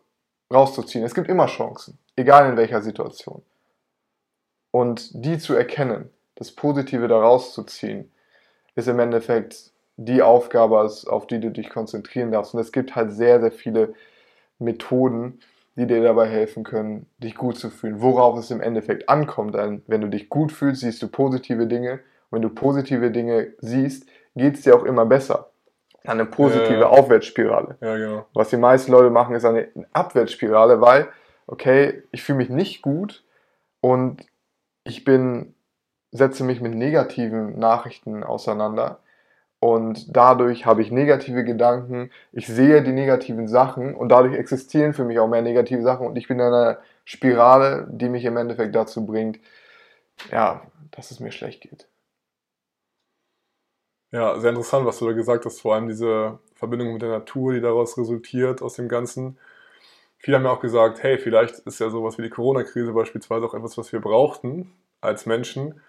[0.53, 1.03] rauszuziehen.
[1.03, 3.43] Es gibt immer Chancen, egal in welcher Situation.
[4.71, 8.11] Und die zu erkennen, das Positive daraus zu ziehen,
[8.75, 12.53] ist im Endeffekt die Aufgabe, auf die du dich konzentrieren darfst.
[12.53, 13.93] Und es gibt halt sehr, sehr viele
[14.59, 15.39] Methoden,
[15.75, 18.01] die dir dabei helfen können, dich gut zu fühlen.
[18.01, 21.99] Worauf es im Endeffekt ankommt, denn wenn du dich gut fühlst, siehst du positive Dinge.
[22.29, 25.51] Und wenn du positive Dinge siehst, geht es dir auch immer besser
[26.07, 27.77] eine positive ja, Aufwärtsspirale.
[27.81, 28.25] Ja, genau.
[28.33, 31.09] Was die meisten Leute machen, ist eine Abwärtsspirale, weil,
[31.47, 33.23] okay, ich fühle mich nicht gut
[33.81, 34.25] und
[34.83, 35.53] ich bin,
[36.17, 38.99] setze mich mit negativen Nachrichten auseinander.
[39.59, 45.03] Und dadurch habe ich negative Gedanken, ich sehe die negativen Sachen und dadurch existieren für
[45.03, 46.05] mich auch mehr negative Sachen.
[46.07, 49.39] Und ich bin in einer Spirale, die mich im Endeffekt dazu bringt,
[50.31, 51.87] ja, dass es mir schlecht geht.
[54.11, 57.53] Ja, sehr interessant, was du da gesagt hast, vor allem diese Verbindung mit der Natur,
[57.53, 59.37] die daraus resultiert aus dem Ganzen.
[60.17, 63.53] Viele haben ja auch gesagt, hey, vielleicht ist ja sowas wie die Corona-Krise beispielsweise auch
[63.53, 65.81] etwas, was wir brauchten als Menschen,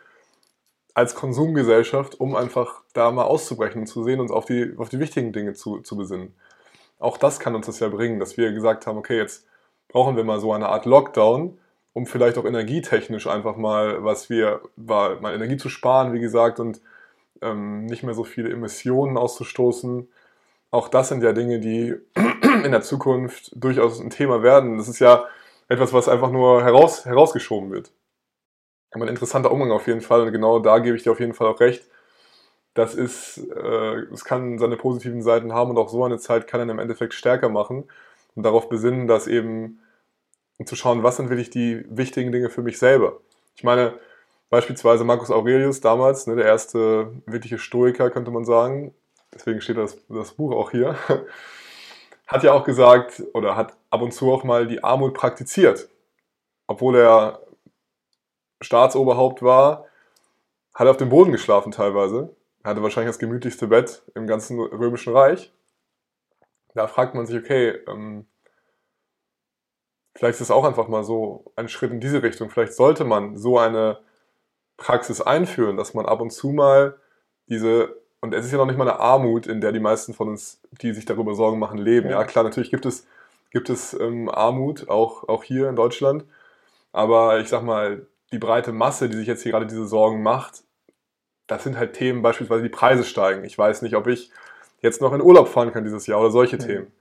[0.99, 4.99] als Konsumgesellschaft, um einfach da mal auszubrechen und zu sehen, uns auf die, auf die
[4.99, 6.35] wichtigen Dinge zu, zu besinnen.
[6.99, 9.47] Auch das kann uns das ja bringen, dass wir gesagt haben, okay, jetzt
[9.87, 11.57] brauchen wir mal so eine Art Lockdown,
[11.93, 16.81] um vielleicht auch energietechnisch einfach mal, was wir, mal Energie zu sparen, wie gesagt, und
[17.43, 20.09] ähm, nicht mehr so viele Emissionen auszustoßen.
[20.73, 21.95] Auch das sind ja Dinge, die
[22.65, 24.79] in der Zukunft durchaus ein Thema werden.
[24.79, 25.27] Das ist ja
[25.69, 27.93] etwas, was einfach nur heraus, herausgeschoben wird.
[28.91, 31.35] Aber ein interessanter Umgang auf jeden Fall und genau da gebe ich dir auf jeden
[31.35, 31.87] Fall auch recht.
[32.75, 36.61] Das ist, äh, es kann seine positiven Seiten haben und auch so eine Zeit kann
[36.61, 37.85] ihn im Endeffekt stärker machen
[38.35, 39.81] und darauf besinnen, dass eben,
[40.59, 43.21] um zu schauen, was sind wirklich die wichtigen Dinge für mich selber.
[43.57, 43.99] Ich meine,
[44.51, 48.95] Beispielsweise Marcus Aurelius damals, ne, der erste wirkliche Stoiker, könnte man sagen,
[49.35, 50.97] deswegen steht das, das Buch auch hier,
[52.27, 55.89] hat ja auch gesagt oder hat ab und zu auch mal die Armut praktiziert.
[56.67, 57.43] Obwohl er
[58.61, 59.87] Staatsoberhaupt war,
[60.75, 62.35] hat er auf dem Boden geschlafen teilweise.
[62.63, 65.53] Er hatte wahrscheinlich das gemütlichste Bett im ganzen Römischen Reich.
[66.75, 68.27] Da fragt man sich, okay, ähm,
[70.15, 72.51] vielleicht ist es auch einfach mal so ein Schritt in diese Richtung.
[72.51, 73.99] Vielleicht sollte man so eine
[74.77, 76.99] Praxis einführen, dass man ab und zu mal
[77.49, 80.29] diese, und es ist ja noch nicht mal eine Armut, in der die meisten von
[80.29, 82.11] uns, die sich darüber Sorgen machen, leben.
[82.11, 83.07] Ja, ja klar, natürlich gibt es,
[83.51, 86.25] gibt es ähm, Armut, auch, auch hier in Deutschland.
[86.93, 90.65] Aber ich sag mal, die breite Masse, die sich jetzt hier gerade diese Sorgen macht,
[91.47, 93.45] das sind halt Themen, beispielsweise die Preise steigen.
[93.45, 94.31] Ich weiß nicht, ob ich
[94.81, 96.61] jetzt noch in Urlaub fahren kann dieses Jahr oder solche mhm.
[96.61, 96.93] Themen.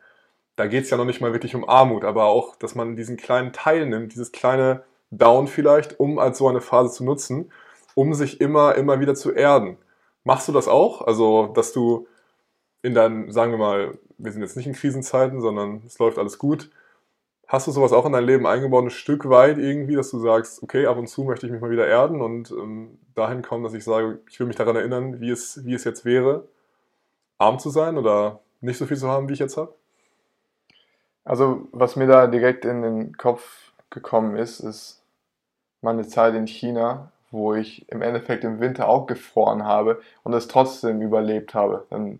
[0.56, 3.18] Da geht es ja noch nicht mal wirklich um Armut, aber auch, dass man diesen
[3.18, 7.52] kleinen Teil nimmt, dieses kleine Down vielleicht, um als so eine Phase zu nutzen
[7.98, 9.80] um sich immer, immer wieder zu erden.
[10.24, 11.02] Machst du das auch?
[11.02, 12.08] Also, dass du
[12.84, 16.38] in deinen, sagen wir mal, wir sind jetzt nicht in Krisenzeiten, sondern es läuft alles
[16.38, 16.70] gut.
[17.48, 20.62] Hast du sowas auch in dein Leben eingebaut, ein Stück weit irgendwie, dass du sagst,
[20.64, 23.74] okay, ab und zu möchte ich mich mal wieder erden und ähm, dahin kommen, dass
[23.74, 26.46] ich sage, ich will mich daran erinnern, wie es, wie es jetzt wäre,
[27.38, 29.74] arm zu sein oder nicht so viel zu haben, wie ich jetzt habe?
[31.24, 35.02] Also, was mir da direkt in den Kopf gekommen ist, ist
[35.82, 40.48] meine Zeit in China, wo ich im Endeffekt im Winter auch gefroren habe und es
[40.48, 41.86] trotzdem überlebt habe.
[41.90, 42.20] Dann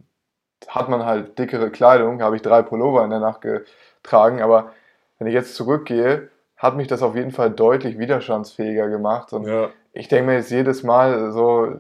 [0.68, 4.72] hat man halt dickere Kleidung, habe ich drei Pullover in der Nacht getragen, aber
[5.18, 9.34] wenn ich jetzt zurückgehe, hat mich das auf jeden Fall deutlich widerstandsfähiger gemacht.
[9.34, 9.70] Und ja.
[9.94, 11.78] ich denke mir jetzt jedes Mal so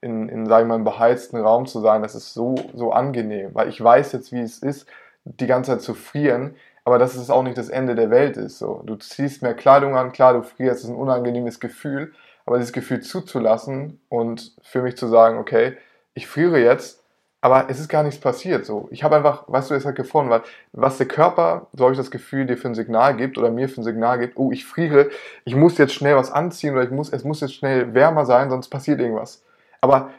[0.00, 3.50] in, in sage ich mal, einem beheizten Raum zu sein, das ist so, so angenehm,
[3.54, 4.86] weil ich weiß jetzt, wie es ist,
[5.24, 8.58] die ganze Zeit zu frieren, aber dass es auch nicht das Ende der Welt ist.
[8.58, 8.82] So.
[8.86, 12.12] Du ziehst mehr Kleidung an, klar, du frierst, das ist ein unangenehmes Gefühl,
[12.46, 15.76] aber dieses Gefühl zuzulassen und für mich zu sagen, okay,
[16.14, 16.97] ich friere jetzt,
[17.40, 18.66] aber es ist gar nichts passiert.
[18.66, 21.92] So, ich habe einfach, weißt du, es hat gefroren, weil was der Körper, so habe
[21.92, 24.50] ich das Gefühl, dir für ein Signal gibt oder mir für ein Signal gibt, oh,
[24.50, 25.10] ich friere,
[25.44, 28.50] ich muss jetzt schnell was anziehen oder ich muss, es muss jetzt schnell wärmer sein,
[28.50, 29.44] sonst passiert irgendwas.
[29.80, 30.10] Aber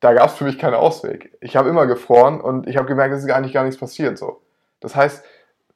[0.00, 1.36] da gab es für mich keinen Ausweg.
[1.40, 4.16] Ich habe immer gefroren und ich habe gemerkt, es ist eigentlich gar nichts passiert.
[4.16, 4.40] So,
[4.80, 5.24] das heißt,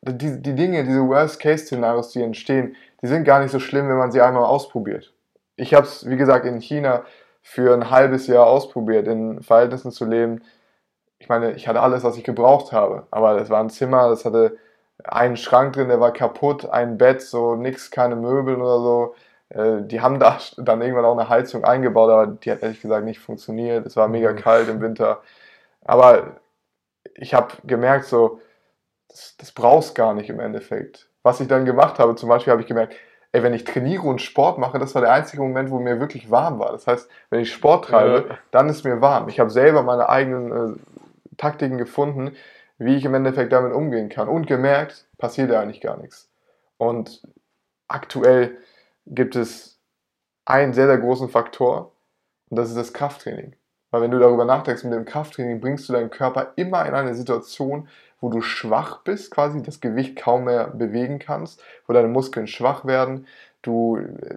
[0.03, 4.13] die, die Dinge, diese Worst-Case-Szenarios, die entstehen, die sind gar nicht so schlimm, wenn man
[4.13, 5.13] sie einmal ausprobiert.
[5.57, 7.05] Ich habe es, wie gesagt, in China
[7.43, 10.43] für ein halbes Jahr ausprobiert, in Verhältnissen zu leben.
[11.23, 14.25] Ich meine, ich hatte alles, was ich gebraucht habe, aber das war ein Zimmer, das
[14.25, 14.59] hatte
[15.05, 19.15] einen Schrank drin, der war kaputt, ein Bett, so nix, keine Möbel oder so.
[19.51, 23.05] Äh, die haben da dann irgendwann auch eine Heizung eingebaut, aber die hat ehrlich gesagt
[23.05, 23.87] nicht funktioniert.
[23.87, 24.37] Es war mega mhm.
[24.37, 25.23] kalt im Winter.
[25.85, 26.41] Aber
[27.15, 28.41] ich habe gemerkt, so,
[29.09, 31.09] das, das brauchst gar nicht im Endeffekt.
[31.23, 32.97] Was ich dann gemacht habe, zum Beispiel habe ich gemerkt,
[33.31, 36.33] ey, wenn ich trainiere und Sport mache, das war der einzige Moment, wo mir wirklich
[36.33, 36.73] warm war.
[36.73, 38.39] Das heißt, wenn ich Sport treibe, ja.
[38.51, 39.29] dann ist mir warm.
[39.29, 40.77] Ich habe selber meine eigenen äh,
[41.37, 42.37] Taktiken gefunden,
[42.79, 44.29] wie ich im Endeffekt damit umgehen kann.
[44.29, 46.31] Und gemerkt, passiert da eigentlich gar nichts.
[46.79, 47.23] Und
[47.89, 48.57] aktuell
[49.07, 49.79] gibt es
[50.45, 51.93] einen sehr, sehr großen Faktor
[52.51, 53.55] und das ist das Krafttraining.
[53.91, 57.15] Weil wenn du darüber nachdenkst, mit dem Krafttraining bringst du deinen Körper immer in eine
[57.15, 57.89] Situation,
[58.21, 62.85] wo du schwach bist, quasi das Gewicht kaum mehr bewegen kannst, wo deine Muskeln schwach
[62.85, 63.27] werden,
[63.63, 64.37] du äh,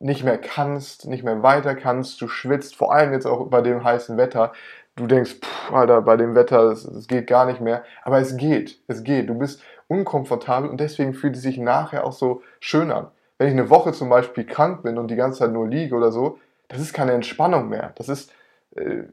[0.00, 3.84] nicht mehr kannst, nicht mehr weiter kannst, du schwitzt, vor allem jetzt auch bei dem
[3.84, 4.52] heißen Wetter.
[4.98, 7.84] Du denkst, pff, Alter, bei dem Wetter, es geht gar nicht mehr.
[8.02, 9.28] Aber es geht, es geht.
[9.28, 13.08] Du bist unkomfortabel und deswegen fühlt es sich nachher auch so schön an
[13.38, 16.10] wenn ich eine Woche zum Beispiel krank bin und die ganze Zeit nur liege oder
[16.10, 17.92] so, das ist keine Entspannung mehr.
[17.96, 18.32] Das ist
[18.74, 19.04] äh,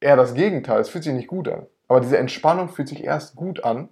[0.00, 0.80] eher das Gegenteil.
[0.80, 1.66] Es fühlt sich nicht gut an.
[1.88, 3.88] Aber diese Entspannung fühlt sich erst gut an,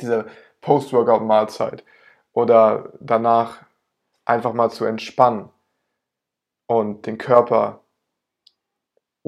[0.00, 0.26] diese
[0.60, 1.84] Post-Workout-Mahlzeit
[2.32, 3.62] oder danach
[4.24, 5.48] einfach mal zu entspannen
[6.66, 7.80] und den Körper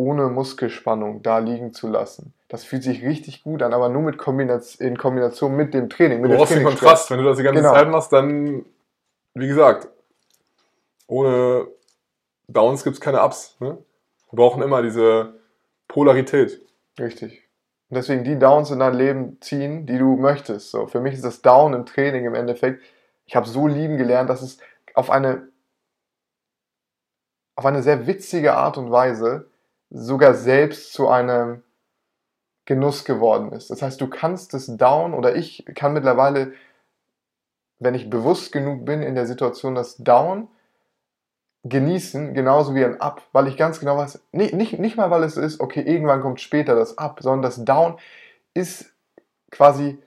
[0.01, 2.33] ohne Muskelspannung da liegen zu lassen.
[2.49, 6.23] Das fühlt sich richtig gut an, aber nur mit Kombination, in Kombination mit dem Training.
[6.23, 7.11] Mit du brauchst den Kontrast.
[7.11, 7.75] Wenn du das die ganze genau.
[7.75, 8.65] Zeit machst, dann
[9.35, 9.89] wie gesagt,
[11.07, 11.69] ohne
[12.49, 13.57] Downs gibt es keine Ups.
[13.61, 13.77] Ne?
[14.31, 15.35] Wir brauchen immer diese
[15.87, 16.61] Polarität.
[16.99, 17.47] Richtig.
[17.91, 20.71] Und deswegen die Downs in dein Leben ziehen, die du möchtest.
[20.71, 22.83] So, für mich ist das Down im Training im Endeffekt,
[23.27, 24.59] ich habe so lieben gelernt, dass es
[24.95, 25.49] auf eine,
[27.55, 29.50] auf eine sehr witzige Art und Weise
[29.91, 31.63] sogar selbst zu einem
[32.65, 33.71] Genuss geworden ist.
[33.71, 36.53] Das heißt, du kannst das Down oder ich kann mittlerweile
[37.81, 40.49] wenn ich bewusst genug bin in der Situation, das Down
[41.65, 45.25] genießen, genauso wie ein Up, weil ich ganz genau weiß, nicht, nicht, nicht mal, weil
[45.25, 47.99] es ist, okay, irgendwann kommt später das Up, sondern das Down
[48.55, 48.93] ist
[49.51, 49.99] quasi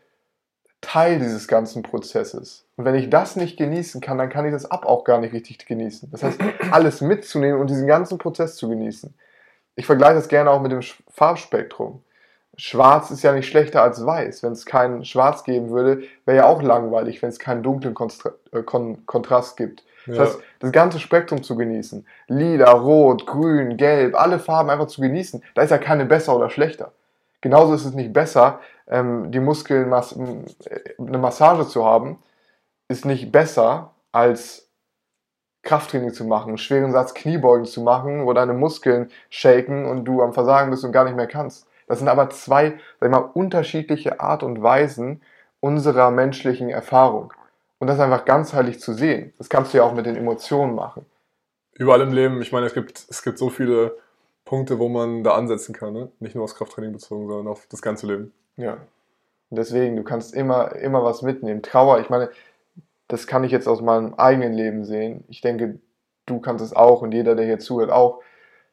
[0.82, 2.66] Teil dieses ganzen Prozesses.
[2.76, 5.34] Und wenn ich das nicht genießen kann, dann kann ich das Up auch gar nicht
[5.34, 6.10] richtig genießen.
[6.12, 6.40] Das heißt,
[6.72, 9.14] alles mitzunehmen und diesen ganzen Prozess zu genießen.
[9.76, 12.04] Ich vergleiche das gerne auch mit dem Farbspektrum.
[12.56, 14.44] Schwarz ist ja nicht schlechter als weiß.
[14.44, 18.32] Wenn es keinen Schwarz geben würde, wäre ja auch langweilig, wenn es keinen dunklen Konstra
[18.52, 19.84] äh, Kon Kontrast gibt.
[20.06, 20.24] Das ja.
[20.24, 22.06] heißt, das ganze Spektrum zu genießen.
[22.28, 25.44] Lila, Rot, Grün, Gelb, alle Farben einfach zu genießen.
[25.56, 26.92] Da ist ja keine besser oder schlechter.
[27.42, 32.20] Genauso ist es nicht besser, ähm, die Muskeln, äh, eine Massage zu haben,
[32.88, 34.70] ist nicht besser als
[35.64, 40.22] Krafttraining zu machen, einen schweren Satz Kniebeugen zu machen, wo deine Muskeln shaken und du
[40.22, 41.68] am Versagen bist und gar nicht mehr kannst.
[41.88, 45.22] Das sind aber zwei, sag ich mal, unterschiedliche Art und Weisen
[45.60, 47.34] unserer menschlichen Erfahrung.
[47.80, 49.34] Und das einfach ganzheitlich zu sehen.
[49.38, 51.06] Das kannst du ja auch mit den Emotionen machen.
[51.74, 53.98] Überall im Leben, ich meine, es gibt, es gibt so viele
[54.46, 55.94] Punkte, wo man da ansetzen kann.
[55.94, 56.10] Ne?
[56.20, 58.34] Nicht nur aufs Krafttraining bezogen, sondern auf das ganze Leben.
[58.58, 58.74] Ja.
[59.50, 61.62] Und deswegen, du kannst immer, immer was mitnehmen.
[61.62, 62.30] Trauer, ich meine,
[63.08, 65.24] das kann ich jetzt aus meinem eigenen Leben sehen.
[65.28, 65.80] Ich denke,
[66.26, 68.22] du kannst es auch und jeder, der hier zuhört, auch,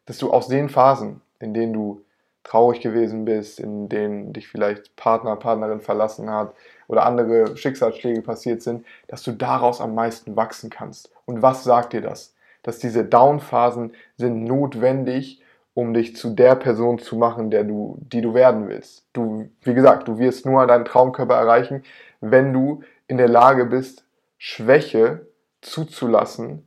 [0.06, 2.02] dass du aus den Phasen, in denen du
[2.42, 6.54] traurig gewesen bist, in denen dich vielleicht Partner, Partnerin verlassen hat
[6.88, 11.10] oder andere Schicksalsschläge passiert sind, dass du daraus am meisten wachsen kannst.
[11.26, 12.34] Und was sagt dir das?
[12.62, 15.42] Dass diese Down-Phasen sind notwendig,
[15.74, 19.06] um dich zu der Person zu machen, der du, die du werden willst.
[19.12, 21.84] Du, wie gesagt, du wirst nur deinen Traumkörper erreichen,
[22.20, 24.04] wenn du in der Lage bist,
[24.42, 25.26] Schwäche
[25.61, 26.66] zuzulassen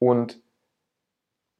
[0.00, 0.40] und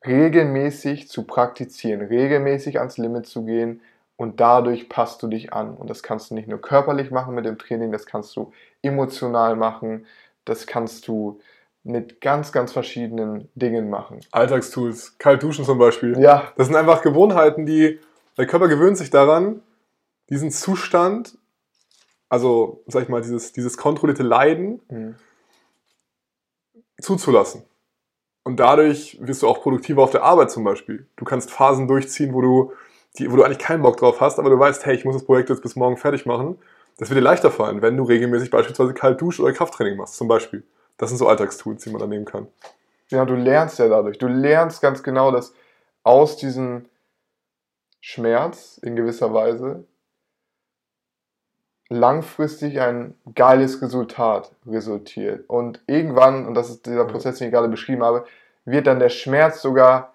[0.05, 3.81] regelmäßig zu praktizieren, regelmäßig ans Limit zu gehen
[4.17, 5.77] und dadurch passt du dich an.
[5.77, 9.55] Und das kannst du nicht nur körperlich machen mit dem Training, das kannst du emotional
[9.55, 10.05] machen,
[10.45, 11.39] das kannst du
[11.85, 14.19] mit ganz, ganz verschiedenen Dingen machen.
[14.33, 16.19] Alltagstools, kalt duschen zum Beispiel.
[16.19, 16.53] Ja.
[16.57, 18.01] Das sind einfach Gewohnheiten, die
[18.37, 19.63] der Körper gewöhnt sich daran,
[20.29, 21.39] diesen Zustand,
[22.29, 25.15] also sag ich mal, dieses, dieses kontrollierte Leiden mhm.
[27.03, 27.65] Zuzulassen.
[28.45, 31.07] Und dadurch wirst du auch produktiver auf der Arbeit zum Beispiel.
[31.17, 32.73] Du kannst Phasen durchziehen, wo du,
[33.19, 35.25] die, wo du eigentlich keinen Bock drauf hast, aber du weißt, hey, ich muss das
[35.25, 36.59] Projekt jetzt bis morgen fertig machen.
[36.99, 40.29] Das wird dir leichter fallen, wenn du regelmäßig beispielsweise kalt dusch oder Krafttraining machst, zum
[40.29, 40.65] Beispiel.
[40.99, 42.49] Das sind so Alltagstools, die man da nehmen kann.
[43.09, 44.19] Ja, du lernst ja dadurch.
[44.19, 45.55] Du lernst ganz genau, dass
[46.03, 46.87] aus diesem
[48.01, 49.85] Schmerz in gewisser Weise
[51.93, 55.49] langfristig ein geiles Resultat resultiert.
[55.49, 58.25] Und irgendwann, und das ist dieser Prozess, den ich gerade beschrieben habe,
[58.65, 60.15] wird dann der Schmerz sogar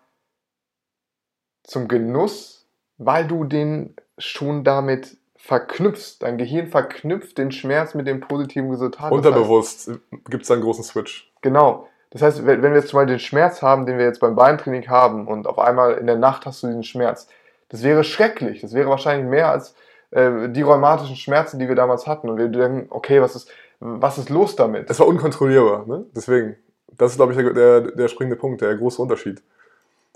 [1.63, 2.65] zum Genuss,
[2.97, 6.17] weil du den schon damit verknüpfst.
[6.19, 9.11] Dein Gehirn verknüpft den Schmerz mit dem positiven Resultat.
[9.11, 9.91] Unterbewusst
[10.29, 11.31] gibt es einen großen Switch.
[11.41, 11.87] Genau.
[12.09, 14.87] Das heißt, wenn wir jetzt zum Beispiel den Schmerz haben, den wir jetzt beim Beintraining
[14.87, 17.27] haben und auf einmal in der Nacht hast du diesen Schmerz,
[17.69, 18.61] das wäre schrecklich.
[18.61, 19.75] Das wäre wahrscheinlich mehr als
[20.11, 22.29] äh, die rheumatischen Schmerzen, die wir damals hatten.
[22.29, 24.89] Und wir denken, okay, was ist, was ist los damit?
[24.89, 26.05] Es war unkontrollierbar, ne?
[26.15, 26.55] Deswegen.
[26.89, 29.43] Das ist, glaube ich, der, der, der springende Punkt, der große Unterschied.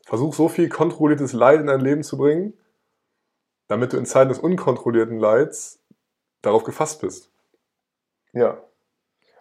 [0.05, 2.53] Versuch so viel kontrolliertes Leid in dein Leben zu bringen,
[3.67, 5.79] damit du in Zeiten des unkontrollierten Leids
[6.41, 7.29] darauf gefasst bist.
[8.33, 8.57] Ja.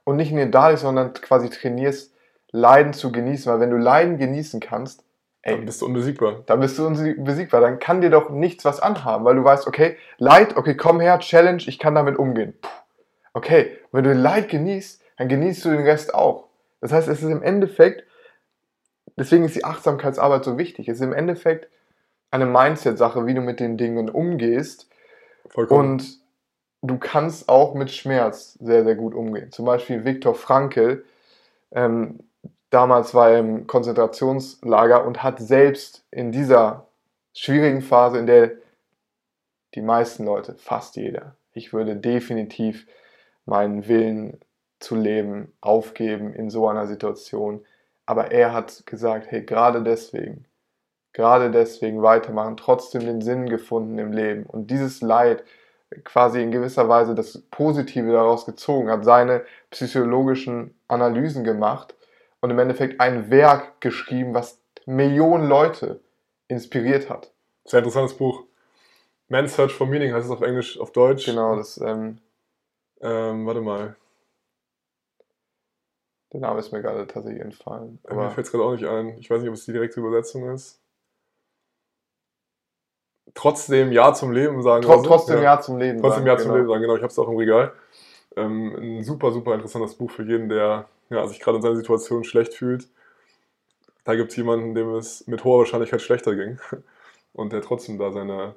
[0.05, 2.13] Und nicht nur dadurch, sondern quasi trainierst,
[2.51, 3.51] Leiden zu genießen.
[3.51, 5.05] Weil wenn du Leiden genießen kannst,
[5.43, 6.43] ey, dann bist du unbesiegbar.
[6.47, 7.61] Dann bist du unbesiegbar.
[7.61, 11.19] Dann kann dir doch nichts was anhaben, weil du weißt, okay, Leid, okay, komm her,
[11.19, 12.55] Challenge, ich kann damit umgehen.
[12.61, 12.69] Puh.
[13.33, 16.49] Okay, wenn du Leid genießt, dann genießt du den Rest auch.
[16.81, 18.05] Das heißt, es ist im Endeffekt,
[19.17, 21.69] deswegen ist die Achtsamkeitsarbeit so wichtig, es ist im Endeffekt
[22.31, 24.89] eine Mindset-Sache, wie du mit den Dingen umgehst.
[25.49, 25.93] Vollkommen.
[25.93, 26.19] Und
[26.83, 29.53] du kannst auch mit Schmerz sehr, sehr gut umgehen.
[29.53, 31.05] Zum Beispiel Viktor Frankl,
[31.73, 32.21] ähm,
[32.71, 36.87] damals war er im Konzentrationslager und hat selbst in dieser
[37.35, 38.53] schwierigen Phase, in der
[39.75, 42.87] die meisten Leute, fast jeder, ich würde definitiv
[43.45, 44.41] meinen Willen
[44.81, 47.65] zu leben aufgeben in so einer Situation.
[48.07, 50.47] Aber er hat gesagt, hey, gerade deswegen,
[51.13, 54.45] gerade deswegen weitermachen, trotzdem den Sinn gefunden im Leben.
[54.45, 55.45] Und dieses Leid
[56.05, 61.95] quasi in gewisser Weise das Positive daraus gezogen, hat seine psychologischen Analysen gemacht
[62.41, 66.01] und im Endeffekt ein Werk geschrieben, was Millionen Leute
[66.49, 67.33] inspiriert hat.
[67.65, 68.45] Sehr interessantes Buch.
[69.29, 71.27] Man's Search for Meaning heißt es auf Englisch, auf Deutsch.
[71.27, 71.79] Genau, das.
[71.79, 72.19] Ähm,
[73.01, 73.97] ähm, warte mal.
[76.33, 77.99] Der Name ist mir gerade tatsächlich entfallen.
[78.05, 79.19] Aber mir fällt es gerade auch nicht ein.
[79.19, 80.81] Ich weiß nicht, ob es die direkte Übersetzung ist.
[83.35, 84.83] Trotzdem Ja zum Leben sagen.
[84.83, 85.55] Tr trotzdem ja.
[85.55, 85.61] ja.
[85.61, 86.47] zum Leben Trotzdem sagen, Ja genau.
[86.47, 86.97] zum Leben sagen, genau.
[86.97, 87.73] Ich habe es auch im Regal.
[88.37, 92.25] Ähm, ein super, super interessantes Buch für jeden, der ja, sich gerade in seiner Situation
[92.25, 92.89] schlecht fühlt.
[94.05, 96.59] Da gibt es jemanden, dem es mit hoher Wahrscheinlichkeit schlechter ging
[97.33, 98.55] und der trotzdem da seine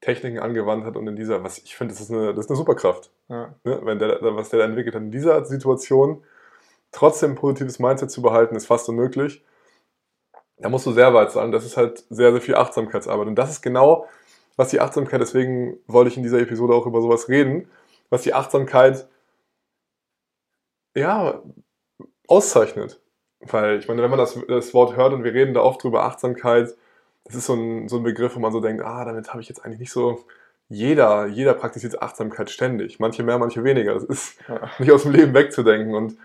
[0.00, 2.58] Techniken angewandt hat und in dieser, was ich finde, das ist eine, das ist eine
[2.58, 3.10] Superkraft.
[3.28, 3.54] Ja.
[3.64, 3.80] Ne?
[3.84, 6.22] Wenn der, was der da entwickelt hat in dieser Situation,
[6.92, 9.42] trotzdem ein positives Mindset zu behalten, ist fast unmöglich.
[10.58, 11.52] Da musst du sehr weit sein.
[11.52, 13.26] Das ist halt sehr, sehr viel Achtsamkeitsarbeit.
[13.26, 14.06] Und das ist genau,
[14.56, 17.68] was die Achtsamkeit, deswegen wollte ich in dieser Episode auch über sowas reden,
[18.10, 19.06] was die Achtsamkeit
[20.94, 21.42] ja,
[22.28, 23.00] auszeichnet.
[23.40, 26.04] Weil ich meine, wenn man das, das Wort hört und wir reden da oft drüber,
[26.04, 26.74] Achtsamkeit,
[27.24, 29.48] das ist so ein, so ein Begriff, wo man so denkt, ah, damit habe ich
[29.48, 30.24] jetzt eigentlich nicht so.
[30.68, 32.98] Jeder, jeder praktiziert Achtsamkeit ständig.
[33.00, 33.94] Manche mehr, manche weniger.
[33.94, 34.70] Das ist ja.
[34.78, 35.94] nicht aus dem Leben wegzudenken.
[35.94, 36.16] Und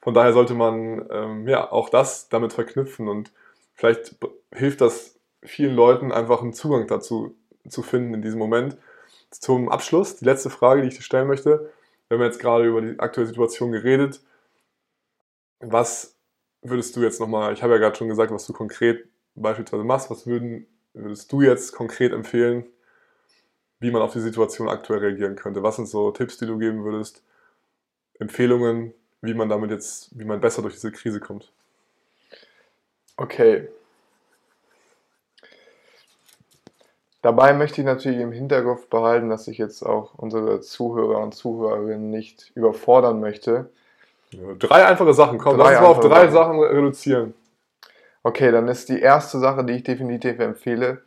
[0.00, 3.08] von daher sollte man ähm, ja auch das damit verknüpfen.
[3.08, 3.32] Und
[3.74, 4.16] vielleicht
[4.52, 7.34] hilft das vielen Leuten einfach einen Zugang dazu
[7.68, 8.76] zu finden in diesem Moment.
[9.30, 11.70] Zum Abschluss, die letzte Frage, die ich dir stellen möchte.
[12.08, 14.20] Wir haben jetzt gerade über die aktuelle Situation geredet.
[15.60, 16.16] Was
[16.62, 20.10] würdest du jetzt nochmal, ich habe ja gerade schon gesagt, was du konkret beispielsweise machst,
[20.10, 22.66] was würden, würdest du jetzt konkret empfehlen,
[23.80, 25.62] wie man auf die Situation aktuell reagieren könnte?
[25.62, 27.22] Was sind so Tipps, die du geben würdest?
[28.18, 31.52] Empfehlungen, wie man damit jetzt, wie man besser durch diese Krise kommt?
[33.16, 33.68] Okay.
[37.22, 42.10] Dabei möchte ich natürlich im Hinterkopf behalten, dass ich jetzt auch unsere Zuhörer und Zuhörerinnen
[42.10, 43.70] nicht überfordern möchte.
[44.58, 46.60] Drei einfache Sachen, komm, drei lass uns mal auf drei Sachen.
[46.60, 47.34] Sachen reduzieren.
[48.22, 51.02] Okay, dann ist die erste Sache, die ich definitiv empfehle,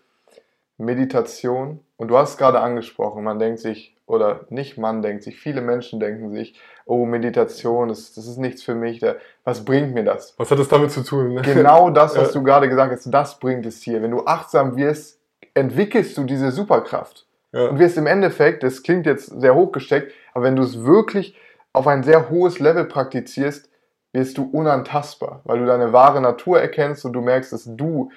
[0.78, 1.80] Meditation.
[1.98, 5.62] Und du hast es gerade angesprochen, man denkt sich, oder nicht man denkt sich, viele
[5.62, 10.04] Menschen denken sich, oh, Meditation, das, das ist nichts für mich, da, was bringt mir
[10.04, 10.34] das?
[10.38, 11.36] Was hat das damit zu tun?
[11.36, 11.42] Ne?
[11.44, 12.40] Genau das, was ja.
[12.40, 14.02] du gerade gesagt hast, das bringt es hier.
[14.02, 15.21] Wenn du achtsam wirst,
[15.54, 17.28] entwickelst du diese Superkraft.
[17.52, 17.68] Ja.
[17.68, 21.38] Und wirst im Endeffekt, das klingt jetzt sehr hochgesteckt, aber wenn du es wirklich
[21.74, 23.70] auf ein sehr hohes Level praktizierst,
[24.14, 28.12] wirst du unantastbar, weil du deine wahre Natur erkennst und du merkst, dass du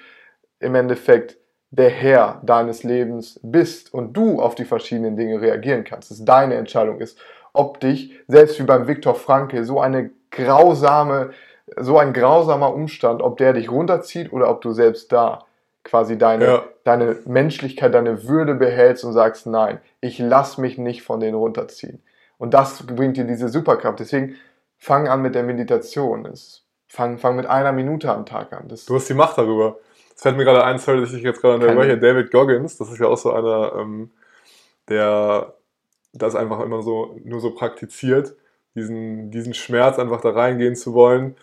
[0.59, 1.37] im Endeffekt
[1.71, 6.11] der Herr deines Lebens bist und du auf die verschiedenen Dinge reagieren kannst.
[6.11, 7.17] Dass deine Entscheidung ist,
[7.53, 11.31] ob dich, selbst wie beim Viktor Franke, so eine grausame,
[11.77, 15.44] so ein grausamer Umstand, ob der dich runterzieht oder ob du selbst da
[15.85, 16.63] quasi deine, ja.
[16.83, 22.01] deine Menschlichkeit, deine Würde behältst und sagst, nein, ich lass mich nicht von denen runterziehen.
[22.37, 23.99] Und das bringt dir diese Superkraft.
[23.99, 24.35] Deswegen
[24.77, 26.27] fang an mit der Meditation.
[26.87, 28.67] fang, fang mit einer Minute am Tag an.
[28.67, 29.77] Das du hast die Macht darüber.
[30.13, 32.77] Es fällt mir gerade ein, sorry, dass ich jetzt gerade an der hier David Goggins,
[32.77, 34.11] das ist ja auch so einer, ähm,
[34.89, 35.53] der
[36.13, 38.35] das einfach immer so nur so praktiziert,
[38.73, 41.35] diesen, diesen Schmerz einfach da reingehen zu wollen.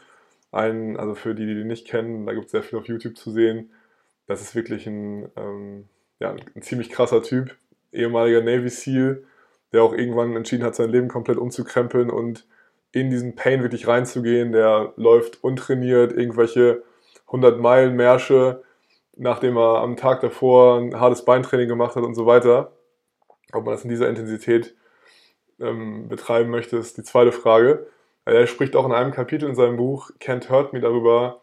[0.50, 3.16] Ein, also für die, die den nicht kennen, da gibt es sehr viel auf YouTube
[3.16, 3.70] zu sehen.
[4.32, 7.54] Das ist wirklich ein, ähm, ja, ein ziemlich krasser Typ,
[7.92, 9.24] ehemaliger Navy SEAL,
[9.74, 12.46] der auch irgendwann entschieden hat, sein Leben komplett umzukrempeln und
[12.92, 14.52] in diesen Pain wirklich reinzugehen.
[14.52, 16.82] Der läuft untrainiert, irgendwelche
[17.26, 18.62] 100 Meilen Märsche,
[19.16, 22.72] nachdem er am Tag davor ein hartes Beintraining gemacht hat und so weiter.
[23.52, 24.74] Ob man das in dieser Intensität
[25.60, 27.86] ähm, betreiben möchte, ist die zweite Frage.
[28.24, 31.42] Er spricht auch in einem Kapitel in seinem Buch Can't Hurt Me darüber,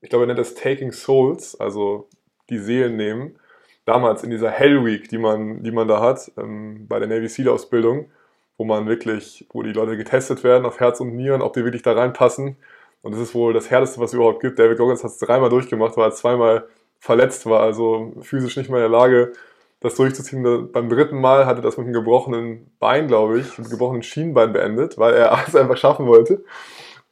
[0.00, 2.08] ich glaube, er nennt das Taking Souls, also
[2.50, 3.38] die Seelen nehmen.
[3.86, 7.28] Damals in dieser Hell Week, die man, die man da hat, ähm, bei der Navy
[7.28, 8.10] SEAL Ausbildung,
[8.58, 11.82] wo man wirklich, wo die Leute getestet werden auf Herz und Nieren, ob die wirklich
[11.82, 12.56] da reinpassen.
[13.02, 14.58] Und das ist wohl das Härteste, was es überhaupt gibt.
[14.58, 18.84] David Goggins hat es dreimal durchgemacht, weil er zweimal verletzt war, also physisch nicht mehr
[18.84, 19.32] in der Lage,
[19.80, 20.70] das durchzuziehen.
[20.70, 24.52] Beim dritten Mal hatte das mit einem gebrochenen Bein, glaube ich, mit einem gebrochenen Schienbein
[24.52, 26.44] beendet, weil er es einfach schaffen wollte.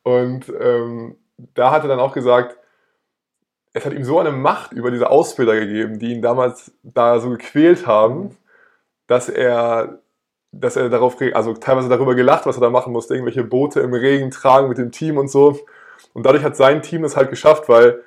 [0.03, 1.16] Und ähm,
[1.55, 2.59] da hat er dann auch gesagt,
[3.73, 7.31] es hat ihm so eine Macht über diese Ausbilder gegeben, die ihn damals da so
[7.31, 8.37] gequält haben,
[9.07, 10.01] dass er,
[10.53, 13.95] dass er darauf, also teilweise darüber gelacht, was er da machen musste, irgendwelche Boote im
[13.95, 15.59] Regen tragen mit dem Team und so.
[16.14, 18.03] Und dadurch hat sein Team es halt geschafft, weil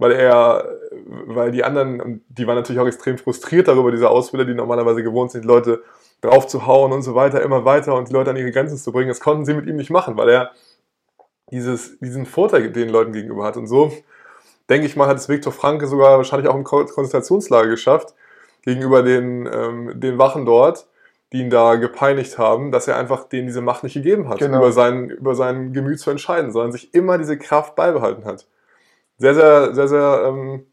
[0.00, 0.78] weil er,
[1.26, 5.30] weil die anderen, die waren natürlich auch extrem frustriert darüber, diese Ausbilder, die normalerweise gewohnt
[5.30, 5.82] sind, Leute
[6.22, 9.08] draufzuhauen und so weiter, immer weiter und die Leute an ihre Grenzen zu bringen.
[9.08, 10.52] Das konnten sie mit ihm nicht machen, weil er
[11.50, 13.58] dieses, diesen Vorteil den Leuten gegenüber hat.
[13.58, 13.92] Und so,
[14.70, 18.14] denke ich mal, hat es Viktor Franke sogar wahrscheinlich auch im Konzentrationslager geschafft,
[18.62, 20.86] gegenüber den, ähm, den Wachen dort,
[21.32, 24.58] die ihn da gepeinigt haben, dass er einfach denen diese Macht nicht gegeben hat, genau.
[24.58, 28.46] über, sein, über sein Gemüt zu entscheiden, sondern sich immer diese Kraft beibehalten hat
[29.20, 30.66] sehr, sehr, sehr, sehr ähm,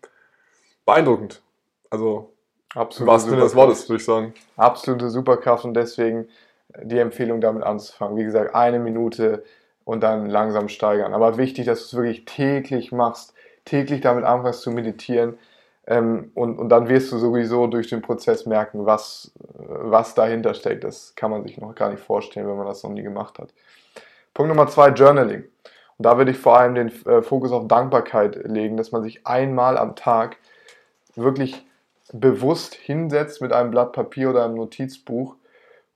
[0.85, 1.43] beeindruckend.
[1.89, 2.33] Also,
[2.73, 4.33] Absolute was Sinne des Wortes, würde ich sagen.
[4.55, 6.27] Absolute Superkraft und deswegen
[6.81, 8.17] die Empfehlung, damit anzufangen.
[8.17, 9.43] Wie gesagt, eine Minute
[9.83, 11.13] und dann langsam steigern.
[11.13, 13.33] Aber wichtig, dass du es wirklich täglich machst,
[13.67, 15.37] täglich damit anfängst zu meditieren.
[15.85, 20.83] Ähm, und, und dann wirst du sowieso durch den Prozess merken, was, was dahinter steckt.
[20.83, 23.53] Das kann man sich noch gar nicht vorstellen, wenn man das noch nie gemacht hat.
[24.33, 25.43] Punkt Nummer zwei, Journaling.
[25.97, 29.25] Und da würde ich vor allem den äh, Fokus auf Dankbarkeit legen, dass man sich
[29.25, 30.37] einmal am Tag
[31.15, 31.65] wirklich
[32.13, 35.35] bewusst hinsetzt mit einem Blatt Papier oder einem Notizbuch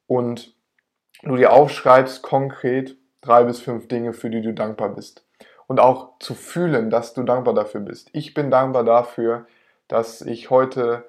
[0.08, 0.54] und
[1.24, 5.24] du dir aufschreibst konkret drei bis fünf Dinge, für die du dankbar bist.
[5.72, 8.10] Und auch zu fühlen, dass du dankbar dafür bist.
[8.12, 9.46] Ich bin dankbar dafür,
[9.88, 11.06] dass ich heute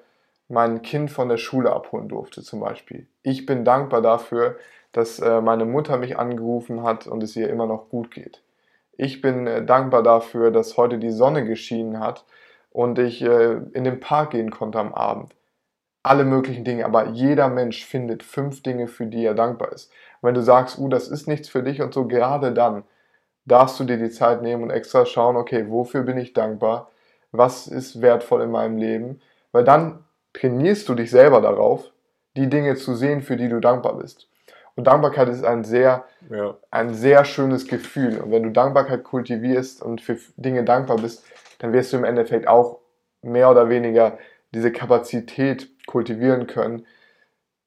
[0.47, 3.07] mein Kind von der Schule abholen durfte zum Beispiel.
[3.23, 4.55] Ich bin dankbar dafür,
[4.93, 8.41] dass äh, meine Mutter mich angerufen hat und es ihr immer noch gut geht.
[8.95, 12.23] Ich bin äh, dankbar dafür, dass heute die Sonne geschienen hat
[12.71, 15.35] und ich äh, in den Park gehen konnte am Abend.
[16.03, 19.91] Alle möglichen Dinge, aber jeder Mensch findet fünf Dinge, für die er dankbar ist.
[20.21, 22.85] Wenn du sagst, uh, das ist nichts für dich und so, gerade dann
[23.45, 26.91] darfst du dir die Zeit nehmen und extra schauen, okay, wofür bin ich dankbar?
[27.31, 29.21] Was ist wertvoll in meinem Leben?
[29.51, 31.91] Weil dann trainierst du dich selber darauf,
[32.35, 34.27] die Dinge zu sehen, für die du dankbar bist.
[34.75, 36.57] Und Dankbarkeit ist ein sehr, ja.
[36.71, 38.19] ein sehr schönes Gefühl.
[38.19, 41.23] Und wenn du Dankbarkeit kultivierst und für Dinge dankbar bist,
[41.59, 42.79] dann wirst du im Endeffekt auch
[43.21, 44.17] mehr oder weniger
[44.53, 46.85] diese Kapazität kultivieren können,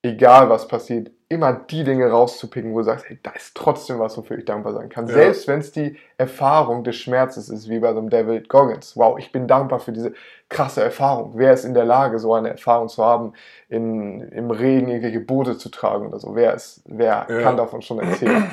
[0.06, 4.16] egal was passiert, immer die Dinge rauszupicken, wo du sagst, hey, da ist trotzdem was,
[4.16, 5.08] wofür ich dankbar sein kann.
[5.08, 5.14] Ja.
[5.14, 8.96] Selbst wenn es die Erfahrung des Schmerzes ist, wie bei so einem David Goggins.
[8.96, 10.14] Wow, ich bin dankbar für diese
[10.48, 11.32] krasse Erfahrung.
[11.34, 13.32] Wer ist in der Lage, so eine Erfahrung zu haben,
[13.68, 16.36] in, im Regen irgendwelche Boote zu tragen oder so?
[16.36, 17.42] Wer, ist, wer ja.
[17.42, 18.50] kann davon schon erzählen?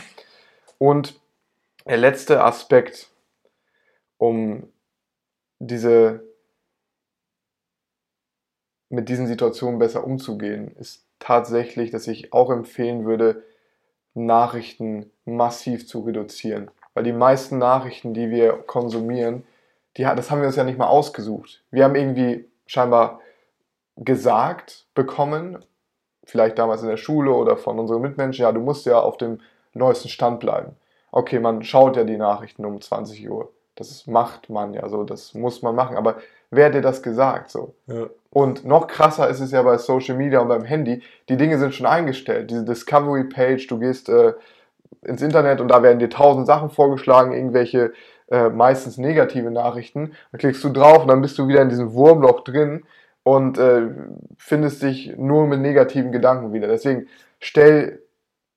[0.79, 1.19] Und
[1.85, 3.09] der letzte Aspekt,
[4.17, 4.67] um
[5.59, 6.23] diese
[8.89, 13.43] mit diesen Situationen besser umzugehen, ist tatsächlich, dass ich auch empfehlen würde,
[14.13, 16.69] Nachrichten massiv zu reduzieren.
[16.93, 19.43] Weil die meisten Nachrichten, die wir konsumieren,
[19.97, 21.63] die, das haben wir uns ja nicht mal ausgesucht.
[21.71, 23.21] Wir haben irgendwie scheinbar
[23.95, 25.63] gesagt bekommen,
[26.25, 29.39] vielleicht damals in der Schule oder von unseren Mitmenschen, ja, du musst ja auf dem
[29.73, 30.75] neuesten Stand bleiben.
[31.11, 33.51] Okay, man schaut ja die Nachrichten um 20 Uhr.
[33.75, 35.95] Das macht man ja so, das muss man machen.
[35.95, 36.17] Aber
[36.55, 37.49] wer hat dir das gesagt?
[37.49, 37.73] So?
[37.87, 38.07] Ja.
[38.29, 41.03] Und noch krasser ist es ja bei Social Media und beim Handy.
[41.29, 42.49] Die Dinge sind schon eingestellt.
[42.49, 44.33] Diese Discovery Page, du gehst äh,
[45.03, 47.93] ins Internet und da werden dir tausend Sachen vorgeschlagen, irgendwelche
[48.31, 50.13] äh, meistens negative Nachrichten.
[50.31, 52.83] Dann klickst du drauf und dann bist du wieder in diesem Wurmloch drin
[53.23, 53.89] und äh,
[54.37, 56.67] findest dich nur mit negativen Gedanken wieder.
[56.67, 57.07] Deswegen
[57.39, 58.02] stell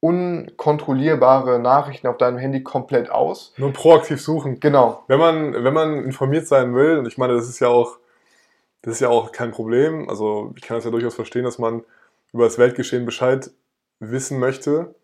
[0.07, 3.53] unkontrollierbare Nachrichten auf deinem Handy komplett aus.
[3.57, 4.61] Nur proaktiv suchen.
[4.61, 5.03] Genau.
[5.09, 7.99] Wenn man, wenn man informiert sein will, und ich meine, das ist ja auch,
[8.83, 10.09] das ist ja auch kein Problem.
[10.09, 11.83] Also ich kann es ja durchaus verstehen, dass man
[12.33, 13.51] über das Weltgeschehen Bescheid
[13.99, 14.95] wissen möchte.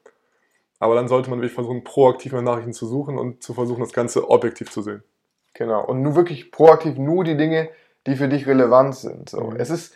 [0.79, 3.93] Aber dann sollte man wirklich versuchen, proaktiv nach Nachrichten zu suchen und zu versuchen, das
[3.93, 5.03] Ganze objektiv zu sehen.
[5.55, 5.85] Genau.
[5.85, 7.71] Und nur wirklich proaktiv nur die Dinge,
[8.07, 9.29] die für dich relevant sind.
[9.29, 9.43] So.
[9.43, 9.57] Mhm.
[9.57, 9.95] Es ist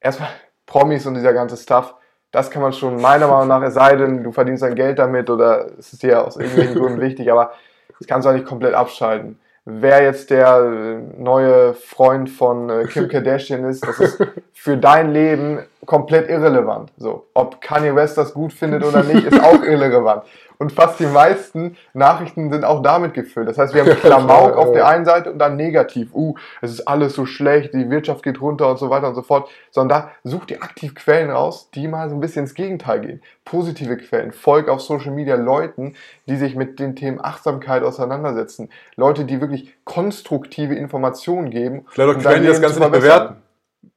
[0.00, 0.30] erstmal
[0.66, 1.94] Promis und dieser ganze Stuff.
[2.30, 5.30] Das kann man schon meiner Meinung nach, es sei denn, du verdienst dein Geld damit
[5.30, 7.52] oder es ist dir aus irgendwelchen Gründen wichtig, aber
[7.98, 9.38] das kannst du auch nicht komplett abschalten.
[9.64, 14.22] Wer jetzt der äh, neue Freund von äh, Kim Kardashian ist, das ist
[14.52, 16.92] für dein Leben komplett irrelevant.
[16.96, 20.24] So, ob Kanye West das gut findet oder nicht, ist auch irrelevant.
[20.58, 23.48] Und fast die meisten Nachrichten sind auch damit gefüllt.
[23.48, 26.12] Das heißt, wir haben Klamauk auf der einen Seite und dann negativ.
[26.12, 29.22] Uh, es ist alles so schlecht, die Wirtschaft geht runter und so weiter und so
[29.22, 29.48] fort.
[29.70, 33.22] Sondern da such dir aktiv Quellen raus, die mal so ein bisschen ins Gegenteil gehen.
[33.44, 34.32] Positive Quellen.
[34.32, 35.94] Folg auf Social Media Leuten,
[36.26, 38.68] die sich mit den Themen Achtsamkeit auseinandersetzen.
[38.96, 41.86] Leute, die wirklich konstruktive Informationen geben.
[41.88, 43.36] Vielleicht auch Quellen, die das Ganze nicht bewerten.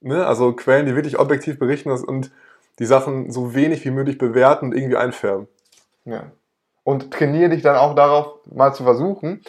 [0.02, 0.26] Ne?
[0.26, 2.32] Also Quellen, die wirklich objektiv berichten und
[2.80, 5.48] die Sachen so wenig wie möglich bewerten und irgendwie einfärben.
[6.06, 6.32] Ja
[6.84, 9.42] und trainiere dich dann auch darauf, mal zu versuchen,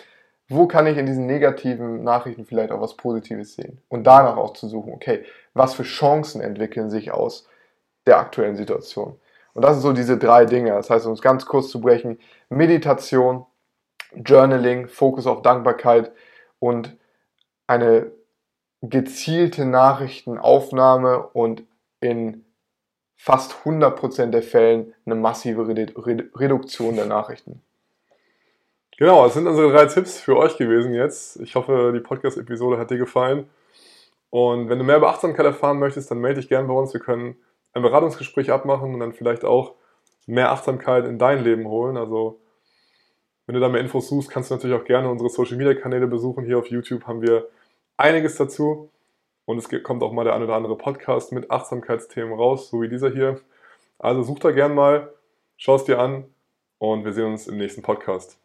[0.49, 3.81] wo kann ich in diesen negativen Nachrichten vielleicht auch was Positives sehen?
[3.89, 5.25] Und danach auch zu suchen, okay,
[5.55, 7.49] was für Chancen entwickeln sich aus
[8.07, 9.19] der aktuellen Situation?
[9.55, 10.71] Und das sind so diese drei Dinge.
[10.71, 12.19] Das heißt, um es ganz kurz zu brechen,
[12.51, 13.47] Meditation,
[14.15, 16.13] Journaling, Fokus auf Dankbarkeit
[16.59, 16.97] und
[17.67, 18.11] eine
[18.83, 21.63] gezielte Nachrichtenaufnahme und
[22.01, 22.45] in
[23.15, 27.63] fast 100% der Fällen eine massive Reduktion der Nachrichten.
[28.99, 31.41] Genau, das sind unsere drei Tipps für euch gewesen jetzt.
[31.41, 33.49] Ich hoffe, die Podcast-Episode hat dir gefallen.
[34.31, 36.93] Und wenn du mehr über Achtsamkeit erfahren möchtest, dann melde dich gerne bei uns.
[36.93, 37.37] Wir können
[37.75, 39.75] ein Beratungsgespräch abmachen und dann vielleicht auch
[40.27, 41.97] mehr Achtsamkeit in dein Leben holen.
[41.97, 42.41] Also,
[43.47, 46.07] wenn du da mehr Infos suchst, kannst du natürlich auch gerne unsere Social Media Kanäle
[46.07, 46.45] besuchen.
[46.45, 47.49] Hier auf YouTube haben wir
[47.97, 48.91] einiges dazu.
[49.45, 52.89] Und es kommt auch mal der ein oder andere Podcast mit Achtsamkeitsthemen raus, so wie
[52.89, 53.41] dieser hier.
[53.99, 55.13] Also such da gern mal,
[55.57, 56.25] schau es dir an
[56.79, 58.42] und wir sehen uns im nächsten Podcast.